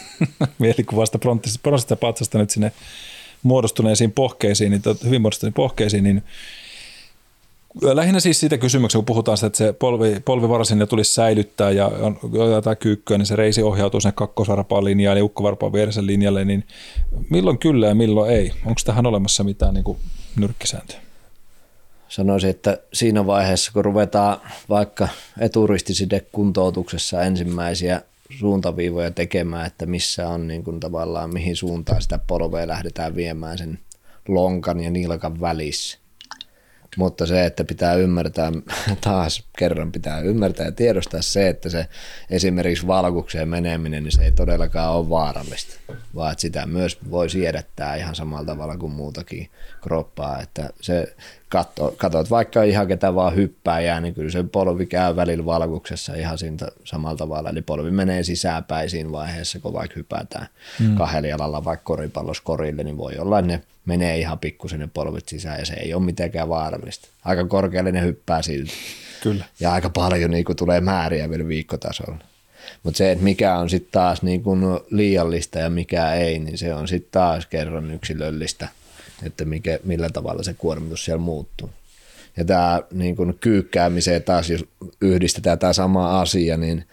[0.58, 1.18] mielikuvasta
[1.62, 2.72] bronssista patsasta nyt sinne
[3.42, 6.22] muodostuneisiin pohkeisiin, niin tot, hyvin muodostuneisiin pohkeisiin, niin
[7.80, 12.18] Lähinnä siis siitä kysymyksestä, kun puhutaan sitä, että se polvi, polvivarasinja tulisi säilyttää ja on
[12.52, 16.64] jotain kyykkyä, niin se reisi ohjautuu sinne kakkosvarpaan linjaan ja ukkovarpaan vieressä linjalle, niin
[17.30, 18.52] milloin kyllä ja milloin ei?
[18.66, 19.96] Onko tähän olemassa mitään niin
[20.36, 21.00] nyrkkisääntöä?
[22.12, 25.08] Sanoisin, että siinä vaiheessa, kun ruvetaan vaikka
[25.40, 28.02] eturistiside kuntoutuksessa ensimmäisiä
[28.38, 33.78] suuntaviivoja tekemään, että missä on niin kuin tavallaan mihin suuntaan sitä polvea lähdetään viemään sen
[34.28, 35.98] lonkan ja nilkan välissä.
[36.96, 38.52] Mutta se, että pitää ymmärtää,
[39.00, 41.86] taas kerran pitää ymmärtää ja tiedostaa se, että se
[42.30, 47.96] esimerkiksi valkukseen meneminen, niin se ei todellakaan ole vaarallista, vaan että sitä myös voi siedättää
[47.96, 51.16] ihan samalla tavalla kuin muutakin kroppaa, että se
[51.48, 56.14] katso, katsot vaikka ihan ketä vaan hyppää jää, niin kyllä se polvi käy välillä valkuksessa
[56.14, 60.46] ihan siitä samalla tavalla, eli polvi menee sisäänpäin siinä vaiheessa, kun vaikka hypätään
[60.80, 60.96] mm.
[60.96, 65.28] kahdella jalalla vaikka koripallossa korille, niin voi olla, että ne menee ihan pikkusen ne polvit
[65.28, 67.08] sisään ja se ei ole mitenkään vaarallista.
[67.24, 68.72] Aika korkealle ne hyppää silti.
[69.22, 69.44] Kyllä.
[69.60, 72.18] Ja aika paljon niin kuin, tulee määriä vielä viikkotasolla.
[72.82, 76.74] Mutta se, että mikä on sitten taas niin kuin liiallista ja mikä ei, niin se
[76.74, 78.68] on sitten taas kerran yksilöllistä,
[79.22, 81.70] että mikä, millä tavalla se kuormitus siellä muuttuu.
[82.36, 84.64] Ja tämä niin kuin kyykkäämiseen taas, jos
[85.00, 86.84] yhdistetään tämä sama asia, niin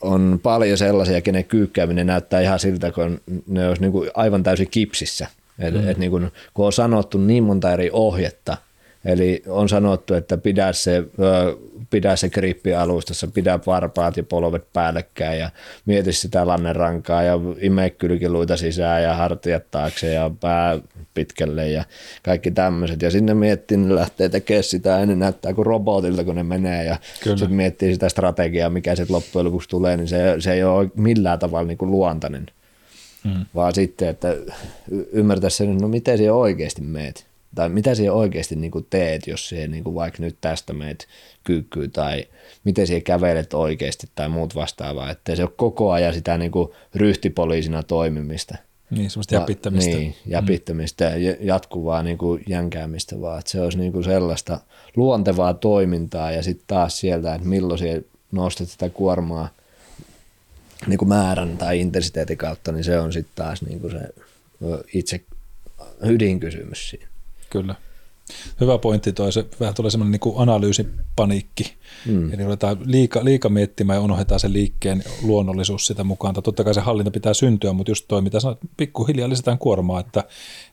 [0.00, 4.70] on paljon sellaisia, kenen kyykkääminen näyttää ihan siltä, kun ne olisi niin kuin aivan täysin
[4.70, 5.26] kipsissä.
[5.58, 5.88] Et, mm.
[5.88, 8.56] et niin kun, kun on sanottu niin monta eri ohjetta,
[9.06, 11.02] eli on sanottu, että pidä se,
[11.90, 15.50] pidä se grippi alustassa, pidä varpaat ja polvet päällekkäin ja
[15.86, 20.78] mieti sitä lannerankaa ja ime kylkiluita sisään ja hartiat taakse ja pää
[21.14, 21.84] pitkälle ja
[22.22, 23.02] kaikki tämmöiset.
[23.02, 26.84] Ja sinne miettii, ne lähtee tekemään sitä ja ne näyttää kuin robotilta, kun ne menee
[26.84, 30.90] ja sitten miettii sitä strategiaa, mikä sitten loppujen lopuksi tulee, niin se, se ei ole
[30.94, 32.46] millään tavalla niin kuin luontainen
[33.26, 33.46] mm.
[33.54, 34.36] vaan sitten, että
[35.12, 39.48] ymmärtää sen, no miten siellä oikeasti meet, tai mitä siellä oikeasti niin kuin teet, jos
[39.48, 41.06] siellä niin kuin vaikka nyt tästä meet
[41.44, 42.24] kyykkyy, tai
[42.64, 46.68] miten siellä kävelet oikeasti tai muut vastaavaa, että se on koko ajan sitä niin kuin
[46.94, 48.56] ryhtipoliisina toimimista.
[48.90, 49.96] Niin, semmoista jäpittämistä.
[49.96, 51.22] Niin, jäpittämistä mm.
[51.22, 54.60] ja jatkuvaa niin kuin jänkäämistä, vaan että se olisi niin kuin sellaista
[54.96, 58.02] luontevaa toimintaa ja sitten taas sieltä, että milloin siellä
[58.32, 59.48] nostat sitä kuormaa–
[60.86, 64.08] niin kuin määrän tai intensiteetin kautta, niin se on sitten taas niin kuin se
[64.94, 65.20] itse
[66.06, 67.06] ydinkysymys siinä.
[67.50, 67.74] Kyllä.
[68.60, 71.74] Hyvä pointti toi, se vähän tulee semmoinen niin analyysipaniikki,
[72.06, 72.32] mm.
[72.32, 76.34] eli ruvetaan liika, liika miettimään ja unohdetaan sen liikkeen luonnollisuus sitä mukaan.
[76.34, 80.00] Tai totta kai se hallinta pitää syntyä, mutta just toi, mitä sanoit, pikkuhiljaa lisätään kuormaa,
[80.00, 80.24] että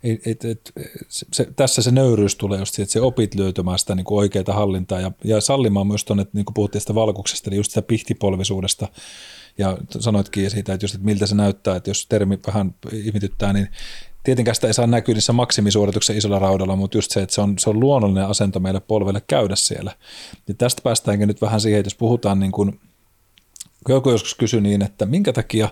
[0.04, 0.74] et, et, et,
[1.10, 5.00] se, tässä se nöyryys tulee just siitä, että se opit löytymään sitä niin oikeaa hallintaa
[5.00, 8.88] ja, ja sallimaan myös tuonne, niin kuin puhuttiin sitä valkuksesta, niin just sitä pihtipolvisuudesta,
[9.58, 13.68] ja sanoitkin siitä, että, just, että miltä se näyttää, että jos termi vähän ihmityttää, niin
[14.24, 17.60] tietenkään sitä ei saa näkyä niissä maksimisuorituksen isolla raudalla, mutta just se, että se on,
[17.60, 19.92] se on luonnollinen asento meille polvelle käydä siellä.
[20.48, 22.80] Ja tästä päästäänkin nyt vähän siihen, että jos puhutaan niin kuin,
[23.86, 25.70] kun joku joskus kysyi niin, että minkä takia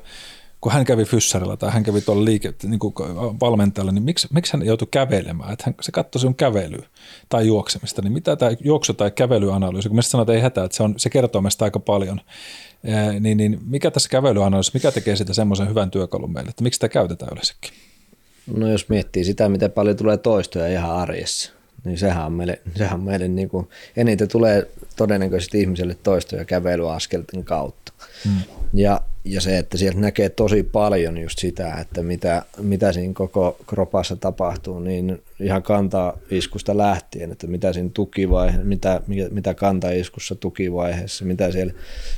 [0.61, 2.93] kun hän kävi fyssarilla tai hän kävi tuolla liike, niin kuin
[3.41, 5.53] valmentajalla, niin miksi, miksi hän joutui kävelemään?
[5.53, 6.85] Että hän, se katsoi sinun kävelyä
[7.29, 10.77] tai juoksemista, niin mitä tämä juoksu- tai kävelyanalyysi, kun me sanotaan, että ei hätää, että
[10.77, 12.21] se, on, se kertoo meistä aika paljon,
[13.19, 16.89] niin, niin mikä tässä kävelyanalyysissä, mikä tekee sitä semmoisen hyvän työkalun meille, että miksi sitä
[16.89, 17.71] käytetään yleensäkin?
[18.55, 21.51] No jos miettii sitä, miten paljon tulee toistoja ihan arjessa,
[21.85, 27.43] niin sehän on meille, sehän on meille niin kuin, eniten tulee todennäköisesti ihmiselle toistoja kävelyaskelten
[27.43, 27.93] kautta.
[28.25, 28.41] Hmm.
[28.73, 33.57] Ja ja se, että sieltä näkee tosi paljon just sitä, että mitä, mitä siinä koko
[33.67, 39.01] kropassa tapahtuu, niin ihan kantaa iskusta lähtien, että mitä siinä tukivaihe, mitä,
[39.31, 41.73] mitä kantaa iskussa tukivaiheessa, mitä siellä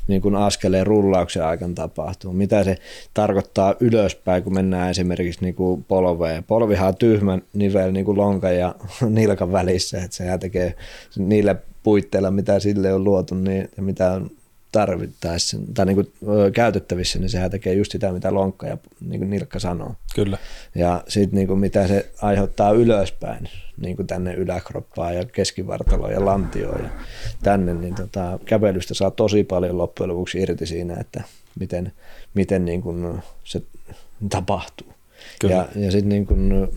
[0.08, 2.78] niin kuin askeleen rullauksen aikana tapahtuu, mitä se
[3.14, 6.44] tarkoittaa ylöspäin, kun mennään esimerkiksi niin kuin polveen.
[6.44, 8.76] Polvihan on tyhmän nivel niin kuin lonkan ja
[9.10, 10.76] nilkan välissä, että sehän tekee
[11.18, 14.32] niillä puitteilla, mitä sille on luotu niin, ja mitä on
[14.74, 16.14] tarvittaessa tai niin kuin,
[16.54, 19.96] käytettävissä, niin sehän tekee just sitä, mitä lonkka ja niin kuin nilkka sanoo.
[20.16, 20.38] Kyllä.
[20.76, 26.26] Ja sitten niin kuin, mitä se aiheuttaa ylöspäin, niin kuin tänne yläkroppaan ja keskivartaloon ja
[26.26, 26.90] lantioon ja
[27.44, 31.24] tänne, niin tota, kävelystä saa tosi paljon loppujen lopuksi irti siinä, että
[31.60, 31.92] miten,
[32.34, 33.62] miten niin kuin se
[34.30, 34.94] tapahtuu.
[35.40, 35.56] Kyllä.
[35.56, 36.70] Ja, ja sitten niin kuin,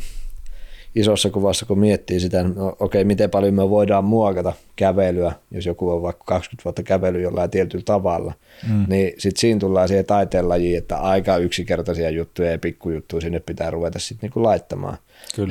[0.97, 5.67] isossa kuvassa, kun miettii sitä, no, okei, okay, miten paljon me voidaan muokata kävelyä, jos
[5.67, 8.33] joku on vaikka 20 vuotta kävely jollain tietyllä tavalla,
[8.69, 8.85] mm.
[8.89, 13.99] niin sitten siinä tullaan siihen taiteenlajiin, että aika yksinkertaisia juttuja ja pikkujuttuja sinne pitää ruveta
[13.99, 14.99] sitten niinku laittamaan.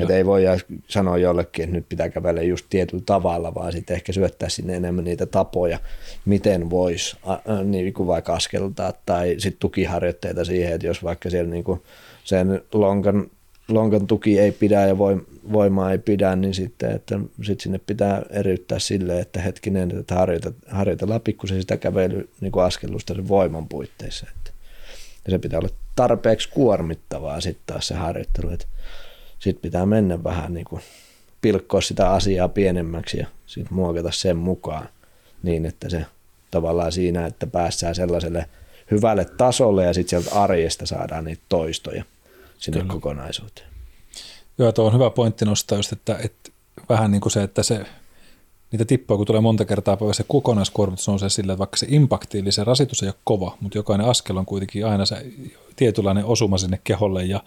[0.02, 0.42] Että ei voi
[0.88, 5.04] sanoa jollekin, että nyt pitää kävellä just tietyllä tavalla, vaan sitten ehkä syöttää sinne enemmän
[5.04, 5.78] niitä tapoja,
[6.24, 7.16] miten voisi
[7.64, 11.82] niin kuin vaikka askeltaa tai sitten tukiharjoitteita siihen, että jos vaikka siellä niinku
[12.24, 13.30] sen lonkan
[13.68, 14.98] lonkan tuki ei pidä ja
[15.52, 20.56] voima ei pidä, niin sitten, että sit sinne pitää eriyttää sille, että hetkinen, että harjoitella,
[20.68, 24.26] harjoitellaan pikkusen sitä kävely niin kuin askellusta sen voiman puitteissa.
[24.36, 24.50] Että.
[25.24, 28.66] Ja se pitää olla tarpeeksi kuormittavaa sitten taas se harjoittelu, että
[29.38, 30.82] sitten pitää mennä vähän niin kuin
[31.40, 34.88] pilkkoa sitä asiaa pienemmäksi ja sitten muokata sen mukaan
[35.42, 36.06] niin, että se
[36.50, 38.46] tavallaan siinä, että päässään sellaiselle
[38.90, 42.04] hyvälle tasolle ja sitten sieltä arjesta saadaan niitä toistoja
[42.58, 42.92] sinne Kyllä.
[42.92, 43.66] kokonaisuuteen.
[44.58, 46.50] Joo, tuo on hyvä pointti nostaa just, että, että
[46.88, 47.86] vähän niin kuin se, että se
[48.72, 52.38] niitä tippoja, kun tulee monta kertaa päivässä, se kokonaiskuormitus nousee sillä, että vaikka se impakti,
[52.38, 55.26] eli se rasitus ei ole kova, mutta jokainen askel on kuitenkin aina se
[55.76, 57.42] tietynlainen osuma sinne keholle ja,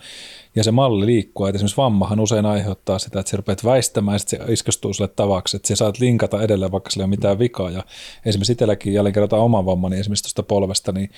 [0.56, 1.46] ja se malli liikkuu.
[1.46, 5.08] Että esimerkiksi vammahan usein aiheuttaa sitä, että se rupeat väistämään ja sitten se iskostuu sille
[5.08, 7.70] tavaksi, että sä saat linkata edelleen, vaikka sillä ei ole mitään vikaa.
[7.70, 7.84] Ja
[8.26, 11.10] esimerkiksi itselläkin jälleen kerrotaan oman vammani esimerkiksi tuosta polvesta, niin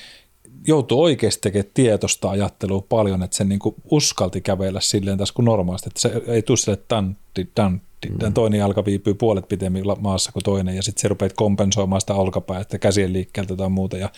[0.68, 5.45] joutuu oikeasti tekemään tietoista ajattelua paljon, että se niin kuin uskalti kävellä silleen tässä kuin
[5.45, 8.34] normaalisti, että se ei tule sille tantti, tantti, mm.
[8.34, 12.80] toinen jalka viipyy puolet pitemmin maassa kuin toinen ja sitten se rupeat kompensoimaan sitä olkapäätä,
[12.80, 14.10] käsien liikkeeltä tai muuta ja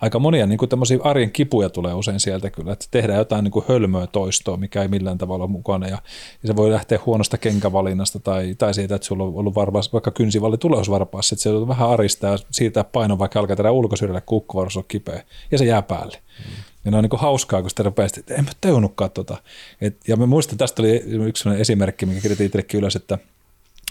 [0.00, 3.64] aika monia niin tämmöisiä arjen kipuja tulee usein sieltä kyllä, että tehdään jotain niin kuin
[3.68, 5.98] hölmöä toistoa, mikä ei millään tavalla ole mukana ja,
[6.42, 10.10] ja se voi lähteä huonosta kenkävalinnasta tai, tai siitä, että sulla on ollut varpaas, vaikka
[10.10, 14.76] kynsivalli tuleusvarpaassa, että se on vähän arista ja siirtää painon vaikka alkaa tehdä ulkosyrjälle kukkuvaros
[14.76, 16.18] on kipeä ja se jää päälle.
[16.38, 16.73] Mm.
[16.84, 19.36] Ja ne on niin hauskaa, kun sitä rupeaa, että en mä tajunnutkaan tota.
[19.80, 23.18] Et, ja mä muistan, tästä oli yksi esimerkki, mikä kirjoitin itsellekin ylös, että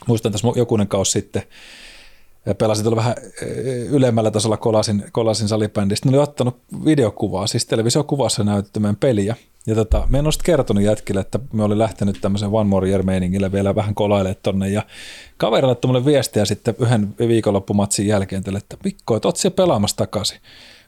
[0.08, 1.44] muistan tässä jokunen kausi sitten,
[2.58, 3.16] pelasin tuolla vähän
[3.90, 6.10] ylemmällä tasolla Kolasin, Kolasin salibändistä.
[6.10, 9.36] Ne oli ottanut videokuvaa, siis televisiokuvassa näytetty meidän peliä.
[9.68, 13.04] Ja tota, me en ole kertonut jätkille, että me oli lähtenyt tämmöisen One More Year
[13.04, 14.70] meiningille vielä vähän kolailemaan tonne.
[14.70, 14.84] Ja
[15.38, 20.38] kaveri laittoi mulle viestiä sitten yhden viikonloppumatsin jälkeen, että Mikko, että oot siellä pelaamassa takaisin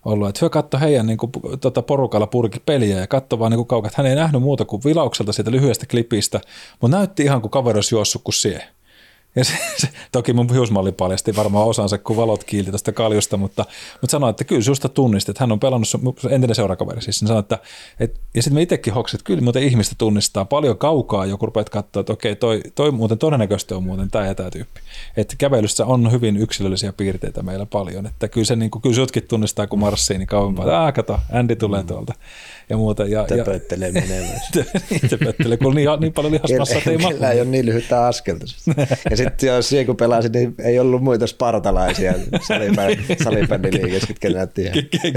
[0.06, 0.30] ollut.
[0.30, 1.32] Että hyö katsoi heidän niin kuin,
[1.62, 4.82] tota, porukalla purki peliä ja katsoi vaan niin kaukaa, että hän ei nähnyt muuta kuin
[4.86, 6.42] vilaukselta siitä lyhyestä klipistä,
[6.82, 8.75] mutta näytti ihan kuin kaveri olisi juossut kuin siihen.
[9.36, 13.66] Ja se, se, toki mun hiusmalli paljasti varmaan osansa, kun valot kiilti tästä kaljusta, mutta,
[14.02, 15.90] mutta sanoi, että kyllä susta tunnisti, että hän on pelannut
[16.30, 17.02] entinen seurakaveri.
[17.02, 17.60] Siis sanoi, että,
[18.00, 21.70] että ja sitten me itsekin hoksit, että kyllä muuten ihmistä tunnistaa paljon kaukaa, joku rupeat
[21.70, 24.80] katsoa, että okei, toi, toi muuten todennäköisesti on muuten tämä ja tämä tyyppi.
[25.18, 29.24] Että kävelyssä on hyvin yksilöllisiä piirteitä meillä paljon, että kyllä, se, niin kuin, kyllä sutkin
[29.28, 31.88] tunnistaa, kun marssii, niin kauempaa, että kato, Andy tulee mm.
[31.88, 32.14] tuolta
[32.70, 33.06] ja muuta.
[33.06, 34.40] Ja, töpöttelee ja, menemään.
[34.90, 37.26] niin, töpöttelee, kun niin, niin paljon lihasmassa, että ei mahdu.
[37.26, 38.46] ei ole niin lyhyttä askelta.
[39.10, 42.14] ja sitten jos siihen kun pelasin, niin ei ollut muita spartalaisia
[43.24, 44.64] salibändiliikessä, ketkä näytti.
[44.64, 44.72] Ja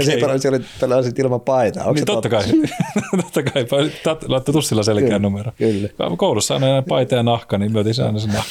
[0.05, 1.83] se pelasin, oli, pelasit ilman paitaa.
[1.83, 2.43] Onko niin, totta kai,
[3.21, 3.65] totta kai,
[4.27, 5.51] laittoi tussilla selkeä numero.
[5.57, 5.89] Kyllä.
[6.17, 8.49] Koulussa on aina paita ja nahka, niin myötin se aina se nahka.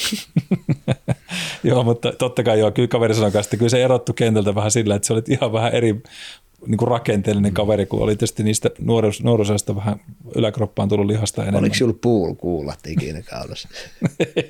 [1.65, 4.95] joo, mutta totta kai joo, kyllä kaveri sanoi että kyllä se erottu kentältä vähän sillä,
[4.95, 6.03] että se oli ihan vähän eri
[6.67, 10.01] niin kuin rakenteellinen kaveri, kun oli tietysti niistä nuoruus, nuoruusajasta vähän
[10.35, 11.61] yläkroppaan tullut lihasta enemmän.
[11.61, 13.69] Oliko sinulla puukuulat ikinä kaulassa?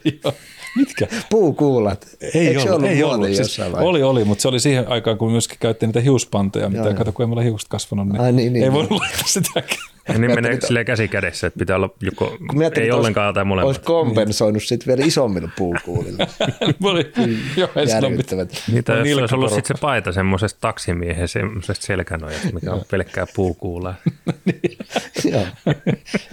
[0.76, 1.06] Mitkä?
[1.30, 2.08] Puukuulat.
[2.20, 3.34] Ei Eikö ollut, ollut, ei ollut.
[3.34, 7.12] Siis oli, oli, mutta se oli siihen aikaan, kun myöskin käytti niitä hiuspantoja, mitä kato,
[7.12, 8.72] kun ei mulla hiukset kasvanut, niin, Ai, niin, niin ei niin.
[8.72, 9.97] voinut laittaa sitäkään.
[10.08, 12.38] Ja niin menee silleen käsi kädessä, että pitää olla joko,
[12.80, 13.66] ei ollenkaan tai molemmat.
[13.66, 16.26] Olisi kompensoinut sitten vielä isommilla puukuulilla.
[17.56, 18.62] Joo, Järkyttävät.
[18.72, 23.94] Mitä jos olisi ollut sitten se paita semmoisesta taksimiehen, semmoisesta selkänojasta, mikä on pelkkää puukuulaa.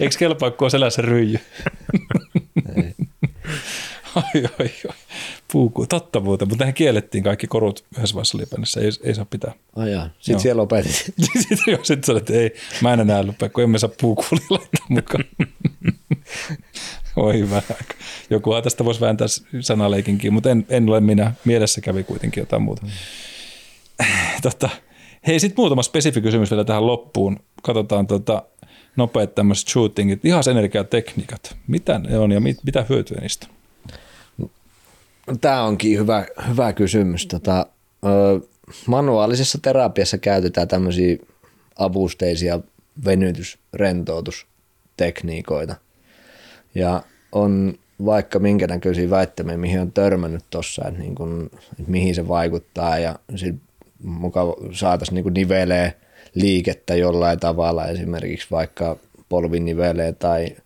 [0.00, 1.38] Eikö kelpaa, kun on selässä ryijy?
[4.14, 5.05] Ai, ai, ai.
[5.52, 9.52] Puuku, totta muuten, mutta nehän kiellettiin kaikki korut yhdessä vaiheessa Libanissa, ei, ei saa pitää.
[9.76, 10.40] Ai jaa, sitten joo.
[10.40, 10.92] siellä lopetit.
[11.48, 14.86] sitten joo, sitten sanoin, että ei, mä en enää lupea, kun emme saa puukuulia laittaa
[14.88, 15.24] mukaan.
[17.16, 17.62] Oi hyvä.
[18.30, 19.26] Joku tästä voisi vääntää
[19.60, 21.32] sanaleikinkin, mutta en, en ole minä.
[21.44, 22.82] Mielessä kävi kuitenkin jotain muuta.
[22.82, 22.90] Mm.
[24.42, 24.68] Totta.
[25.26, 27.40] Hei, sitten muutama spesifi kysymys vielä tähän loppuun.
[27.62, 28.42] Katsotaan tota,
[28.96, 30.24] nopeat tämmöiset shootingit.
[30.24, 31.56] Lihasenergiatekniikat.
[31.66, 33.46] Mitä ne on ja mit, mitä hyötyä niistä?
[35.40, 37.26] Tämä onkin hyvä, hyvä kysymys.
[37.26, 37.66] Tota,
[38.86, 41.16] manuaalisessa terapiassa käytetään tämmöisiä
[41.78, 42.60] avusteisia
[43.04, 45.74] venytys-, rentoutustekniikoita.
[46.74, 47.02] Ja
[47.32, 47.74] on
[48.04, 52.98] vaikka minkä näköisiä väittämiä, mihin on törmännyt tuossa, että, niin kun, että mihin se vaikuttaa
[52.98, 53.18] ja
[54.02, 55.94] mukaan saataisiin niin nivelee
[56.34, 58.96] liikettä jollain tavalla, esimerkiksi vaikka
[59.28, 60.56] polvinivelee tai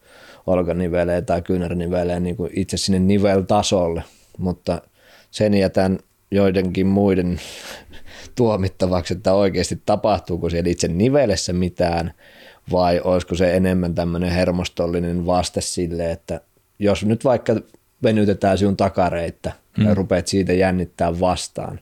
[0.46, 4.02] olkanivelee tai kyynärnivelee niin itse sinne niveltasolle–
[4.40, 4.82] mutta
[5.30, 5.98] sen jätän
[6.30, 7.40] joidenkin muiden
[8.36, 12.12] tuomittavaksi, että oikeasti tapahtuuko siellä itse nivelessä mitään
[12.72, 16.40] vai olisiko se enemmän tämmöinen hermostollinen vaste sille, että
[16.78, 17.56] jos nyt vaikka
[18.02, 19.84] venytetään sinun takareita mm.
[19.84, 21.80] ja rupeat siitä jännittää vastaan,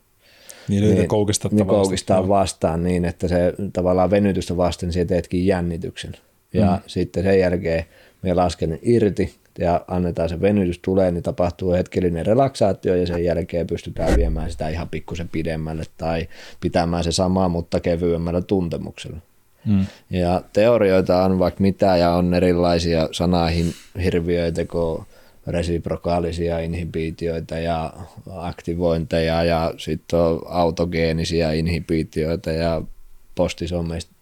[0.69, 6.13] niin, niin, koukistaa, niin koukistaa vastaan niin, että se tavallaan venytystä vasten siihen teetkin jännityksen.
[6.53, 6.83] Ja mm.
[6.87, 7.85] sitten sen jälkeen
[8.23, 13.67] me lasken irti ja annetaan se venytys tulee, niin tapahtuu hetkellinen relaksaatio ja sen jälkeen
[13.67, 16.29] pystytään viemään sitä ihan pikkusen pidemmälle tai
[16.61, 19.19] pitämään se sama, mutta kevyemmällä tuntemuksella.
[19.65, 19.87] Mm.
[20.11, 25.03] Ja teorioita on vaikka mitä ja on erilaisia sanahirviöitä kuin
[25.47, 27.93] resiprokaalisia inhibiitioita ja
[28.31, 32.83] aktivointeja ja sitten on autogeenisia inhibiitioita ja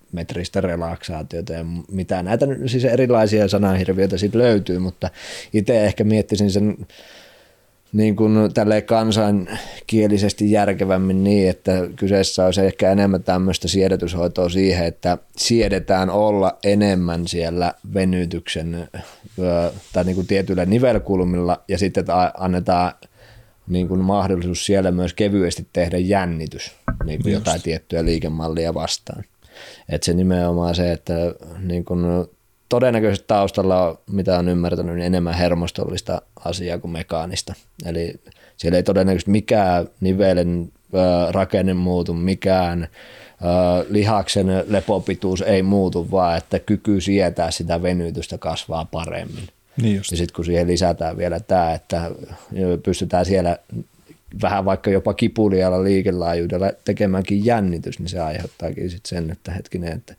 [0.07, 5.11] postisometristä relaksaatiota ja mitä näitä siis erilaisia sanahirviöitä siitä löytyy, mutta
[5.53, 6.87] itse ehkä miettisin sen
[7.93, 15.19] niin kuin tälleen kansankielisesti järkevämmin niin, että kyseessä olisi ehkä enemmän tämmöistä siedätyshoitoa siihen, että
[15.37, 18.89] siedetään olla enemmän siellä venytyksen
[19.93, 22.93] tai niin kuin tietyillä nivelkulmilla ja sitten että annetaan
[23.69, 26.73] niin kuin mahdollisuus siellä myös kevyesti tehdä jännitys
[27.05, 29.25] niin kuin jotain tiettyä liikemallia vastaan.
[29.89, 31.15] Et se nimenomaan se, että
[31.61, 32.01] niin kuin
[32.69, 37.55] todennäköisesti taustalla on, mitä on ymmärtänyt, niin enemmän hermostollista asiaa kuin mekaanista.
[37.87, 38.15] Eli
[38.57, 40.73] siellä ei todennäköisesti mikään nivelen
[41.31, 42.89] rakenne muutu, mikään
[43.89, 49.49] lihaksen lepopituus ei muutu, vaan että kyky sietää sitä venytystä kasvaa paremmin.
[49.83, 50.11] Niin just.
[50.11, 52.11] Ja sitten kun siihen lisätään vielä tämä, että
[52.83, 53.59] pystytään siellä
[54.43, 60.17] vähän vaikka jopa kipulialla liikelaajuudella tekemäänkin jännitys, niin se aiheuttaakin sitten sen, että hetkinen, että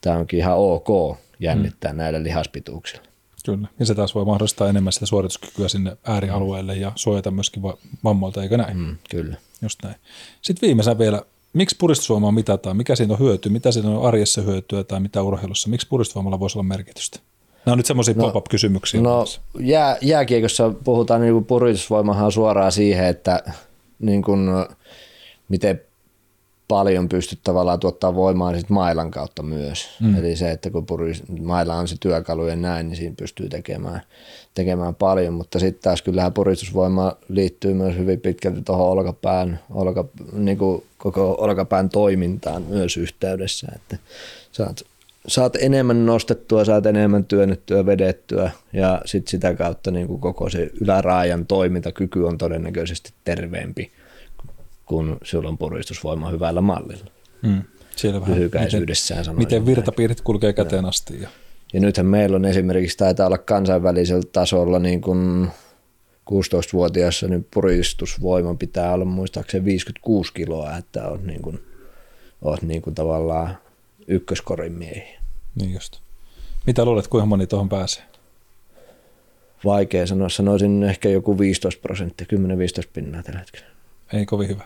[0.00, 1.96] tämä onkin ihan ok jännittää mm.
[1.96, 3.06] näillä lihaspituuksilla.
[3.46, 3.68] Kyllä.
[3.78, 8.42] Ja se taas voi mahdollistaa enemmän sitä suorituskykyä sinne äärialueelle ja suojata myöskin va- vammoilta,
[8.42, 8.76] eikö näin?
[8.76, 9.36] Mm, kyllä.
[9.62, 9.96] Just näin.
[10.42, 12.76] Sitten viimeisenä vielä, miksi puristusvoimaa mitataan?
[12.76, 13.48] Mikä siinä on hyöty?
[13.48, 15.68] Mitä siinä on arjessa hyötyä tai mitä urheilussa?
[15.68, 17.20] Miksi puristusvoimalla voisi olla merkitystä?
[17.66, 19.00] Nämä on nyt semmoisia no, pop-up-kysymyksiä.
[19.00, 19.24] No
[19.60, 23.42] jää, jääkiekossa puhutaan niin puristusvoimahan suoraan siihen, että
[23.98, 24.48] niin kuin,
[25.48, 25.80] miten
[26.68, 29.88] paljon pystyt tavallaan tuottaa voimaa sit mailan kautta myös.
[30.00, 30.16] Mm.
[30.18, 34.02] Eli se, että kun puris, maila on se työkalu ja näin, niin siinä pystyy tekemään,
[34.54, 40.58] tekemään paljon, mutta sitten taas kyllähän puristusvoima liittyy myös hyvin pitkälti tuohon olkapään, olka, niin
[40.58, 43.98] kuin koko olkapään toimintaan myös yhteydessä, että
[44.52, 44.82] saat,
[45.28, 50.70] saat enemmän nostettua, saat enemmän työnnettyä, vedettyä ja sitten sitä kautta niin kuin koko se
[50.80, 53.92] yläraajan toimintakyky on todennäköisesti terveempi
[54.86, 57.10] kun sulla on puristusvoima hyvällä mallilla.
[57.42, 57.62] Mm.
[57.96, 61.22] Siellä vähän, miten, Lyhykäisyydessään miten virtapiirit kulkee käteen asti.
[61.22, 61.28] Ja,
[61.72, 65.48] Ja nythän meillä on esimerkiksi, taitaa olla kansainvälisellä tasolla niin kuin
[66.30, 71.60] 16-vuotiaassa, niin puristusvoima pitää olla muistaakseni 56 kiloa, että olet niin kuin,
[72.42, 73.58] oot niin kuin tavallaan
[74.06, 75.15] ykköskorin miehiä.
[75.60, 75.98] Niin just.
[76.66, 78.02] Mitä luulet, kuinka moni tuohon pääsee?
[79.64, 82.26] Vaikea sanoa, sanoisin ehkä joku 15 prosenttia,
[82.84, 83.66] 10-15 pinnaa tällä hetkellä.
[84.12, 84.64] Ei kovin hyvä.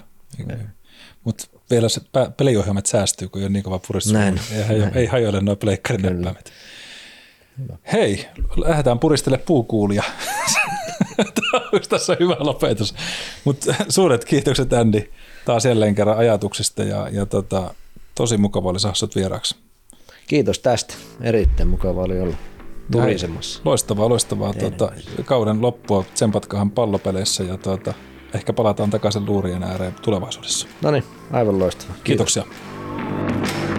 [1.24, 2.01] Mutta vielä se
[2.36, 4.30] peliohjelmat säästyy, kun ei ole niin kova puristusvoima.
[4.30, 4.41] Näin.
[4.53, 6.53] Ei, hajo, ei hajoile noin pleikkarin näppäimet.
[7.93, 8.26] Hei,
[8.57, 10.03] lähdetään puristele puukuulia.
[11.16, 12.95] Tämä olisi tässä hyvä lopetus.
[13.45, 15.11] Mutta suuret kiitokset Andy
[15.45, 17.74] taas jälleen kerran ajatuksista ja, ja tota,
[18.14, 19.57] tosi mukava oli saada vieraaksi.
[20.30, 20.94] Kiitos tästä.
[21.20, 22.34] Erittäin mukava oli olla
[22.92, 23.60] turisemassa.
[23.64, 24.54] Loistavaa, loistavaa.
[24.54, 24.92] Tuota,
[25.24, 27.94] kauden loppua tsempatkaahan pallopeleissä ja tuota,
[28.34, 30.68] ehkä palataan takaisin luurien ääreen tulevaisuudessa.
[30.82, 31.96] No niin, aivan loistavaa.
[32.04, 32.34] Kiitos.
[32.34, 33.69] Kiitoksia.